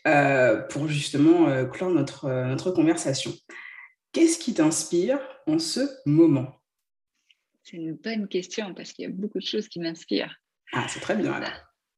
euh, 0.08 0.62
pour 0.68 0.90
justement 0.90 1.66
clore 1.70 1.90
notre, 1.90 2.30
notre 2.48 2.72
conversation. 2.72 3.32
Qu'est-ce 4.12 4.38
qui 4.40 4.54
t'inspire 4.54 5.20
en 5.48 5.58
ce 5.58 5.82
moment? 6.06 6.60
C'est 7.64 7.78
une 7.78 7.94
bonne 7.94 8.28
question 8.28 8.74
parce 8.74 8.92
qu'il 8.92 9.06
y 9.06 9.08
a 9.08 9.12
beaucoup 9.12 9.40
de 9.40 9.46
choses 9.46 9.70
qui 9.70 9.80
m'inspirent. 9.80 10.36
Ah, 10.74 10.86
c'est 10.90 11.00
très 11.00 11.16
bien 11.16 11.32
alors. 11.32 11.50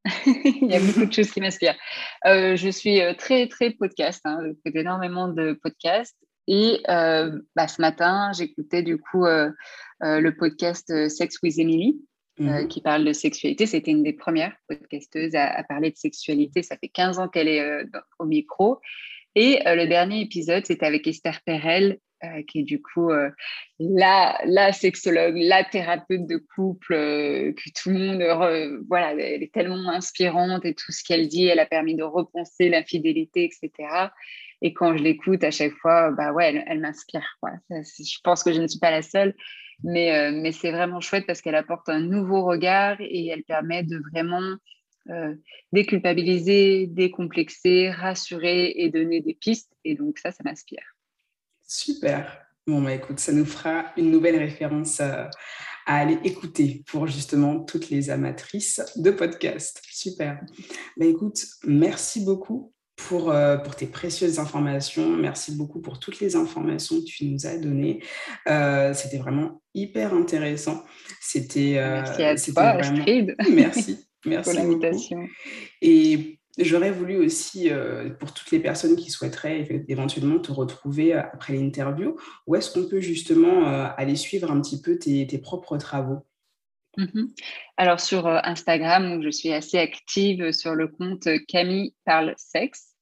Il 0.26 0.69
y 0.69 0.76
a 0.76 0.80
beaucoup 0.80 1.06
de 1.06 1.13
choses 1.13 1.32
qui 1.32 1.41
m'inspirent. 1.41 1.78
Euh, 2.26 2.56
je 2.56 2.69
suis 2.69 3.02
euh, 3.02 3.13
très, 3.13 3.47
très 3.47 3.71
podcast. 3.71 4.21
Hein, 4.26 4.52
énormément 4.65 5.28
de 5.28 5.54
podcasts. 5.54 6.17
Et 6.45 6.82
bah, 6.86 7.67
ce 7.69 7.82
matin, 7.82 8.32
j'écoutais 8.38 8.84
du 8.84 8.97
coup 8.97 9.23
le 10.02 10.30
podcast 10.32 11.08
Sex 11.08 11.38
with 11.41 11.58
Emily, 11.58 12.02
mmh 12.38 12.67
qui 12.67 12.82
parle 12.82 13.06
de 13.06 13.13
sexualité. 13.13 13.65
C'était 13.65 13.91
une 13.91 14.04
des 14.04 14.12
premières 14.12 14.54
podcasteuses 14.67 15.36
à, 15.36 15.45
à, 15.45 15.63
parler 15.63 15.91
de 15.91 15.95
sexualité. 15.95 16.62
Ça 16.62 16.76
fait 16.76 16.89
15 16.89 17.19
ans 17.19 17.30
qu'elle 17.30 17.47
est 17.47 17.86
au 18.19 18.26
micro. 18.26 18.82
Et 19.36 19.60
le 19.65 19.88
dernier 19.88 20.22
épisode, 20.22 20.65
c'était 20.65 20.86
avec 20.86 21.08
Esther 21.08 21.39
Perel, 21.46 21.98
euh, 22.24 22.41
qui 22.48 22.60
est 22.60 22.63
du 22.63 22.82
coup 22.82 23.12
euh, 23.12 23.30
la, 23.80 24.72
sexologue, 24.72 25.36
la 25.36 25.65
thérapeute 25.65 26.26
de 26.26 26.38
couple, 26.56 26.93
euh, 26.93 27.52
que 27.52 27.69
tout 27.76 27.89
le 27.89 28.00
monde, 28.00 28.84
voilà, 28.88 29.12
elle 29.12 29.43
est 29.43 29.54
tellement 29.54 29.89
inspirante 29.89 30.63
et 30.63 30.74
tout 30.74 30.91
ce 30.93 31.04
qu'elle 31.04 31.28
dit, 31.28 31.48
elle 31.48 31.60
a 31.60 31.65
permis 31.65 31.96
de 31.96 32.04
repenser 32.04 32.69
l'infidélité, 32.69 33.43
etc. 33.43 33.89
Et 34.62 34.74
quand 34.74 34.96
je 34.96 35.04
l'écoute 35.04 35.43
à 35.43 35.52
chaque 35.52 35.74
fois, 35.74 36.12
bah 36.12 36.32
ouais, 36.32 36.63
elle, 36.65 36.80
m'inspire. 36.80 37.26
Je 37.69 38.17
pense 38.24 38.43
que 38.43 38.54
je 38.54 38.62
ne 38.62 38.67
suis 38.67 38.80
pas 38.80 38.91
la 38.91 39.02
seule, 39.02 39.36
mais, 39.84 40.32
mais 40.32 40.54
c'est 40.54 40.72
vraiment 40.72 41.02
chouette 41.02 41.26
parce 41.28 41.41
qu'elle 41.41 41.56
apporte 41.56 41.89
un 41.89 42.00
nouveau 42.00 42.46
regard 42.46 42.96
et 43.02 43.28
elle 43.28 43.43
permet 43.43 43.84
de 43.84 44.02
vraiment 44.13 44.56
déculpabiliser, 45.72 46.88
décomplexer, 46.88 47.92
rassurer 47.92 48.74
et 48.76 48.89
donner 48.89 49.22
des 49.22 49.34
pistes. 49.34 49.72
Et 49.84 49.96
donc 49.96 50.18
ça, 50.18 50.32
ça 50.32 50.44
m'inspire. 50.46 50.96
Super. 51.68 52.44
Bon, 52.66 52.82
bah 52.82 52.94
écoute, 52.94 53.20
ça 53.20 53.34
nous 53.34 53.46
fera 53.46 53.92
une 53.98 54.10
nouvelle 54.10 54.38
référence 54.38 55.02
euh, 55.02 55.26
à, 55.86 55.98
aller 55.98 56.18
écouter 56.24 56.84
pour 56.88 57.08
justement 57.08 57.60
toutes 57.60 57.89
les 57.89 58.10
amatrices 58.10 58.82
de 58.96 59.12
podcast. 59.12 59.82
Super. 59.92 60.39
Bah 60.96 61.06
écoute, 61.06 61.46
merci 61.66 62.24
beaucoup 62.24 62.72
pour, 62.96 63.32
euh, 63.32 63.58
pour 63.58 63.76
tes 63.76 63.88
précieuses 63.88 64.39
informations. 64.39 65.10
Merci 65.10 65.56
beaucoup 65.56 65.82
pour 65.82 66.00
toutes 66.00 66.22
les 66.22 66.38
informations 66.38 67.00
que 67.00 67.06
tu 67.06 67.26
nous 67.26 67.46
as 67.46 67.58
données. 67.58 68.02
Euh, 68.48 68.94
c'était 68.94 69.18
vraiment 69.18 69.62
hyper 69.74 70.13
intéressant. 70.13 70.86
C'était. 71.20 71.74
merci 71.74 72.24
à 72.24 72.36
toi, 72.36 72.78
vraiment... 72.78 73.04
Merci. 73.52 74.08
Merci 74.26 74.52
pour 74.52 74.60
l'invitation. 74.60 75.28
Et 75.82 76.40
J'aurais 76.60 76.92
voulu 76.92 77.18
aussi, 77.18 77.72
euh, 77.72 78.12
pour 78.12 78.32
toutes 78.32 78.52
les 78.52 78.60
personnes 78.60 78.96
qui 78.96 79.10
souhaiteraient 79.10 79.68
éventuellement 79.88 80.38
te 80.38 80.52
retrouver 80.52 81.16
euh, 81.16 81.22
après 81.22 81.54
l'interview, 81.54 82.16
où 82.46 82.56
est-ce 82.56 82.72
qu'on 82.72 82.88
peut 82.88 83.00
justement 83.00 83.68
euh, 83.68 83.88
aller 83.98 84.16
suivre 84.16 84.52
un 84.52 84.62
petit 84.62 84.80
peu 84.80 85.00
tes, 85.00 85.26
propres 85.40 85.78
travaux? 85.78 86.20
Mmh 86.96 87.24
Alors 87.78 88.00
sur 88.00 88.28
Instagram, 88.28 89.14
où 89.14 89.24
je 89.24 89.32
suis 89.32 89.52
assez 89.52 89.80
active 89.80 90.52
sur 90.52 90.76
le 90.76 90.88
compte 90.88 91.28
Camille 91.48 91.96
parle 92.06 92.36
sexe. 92.38 92.94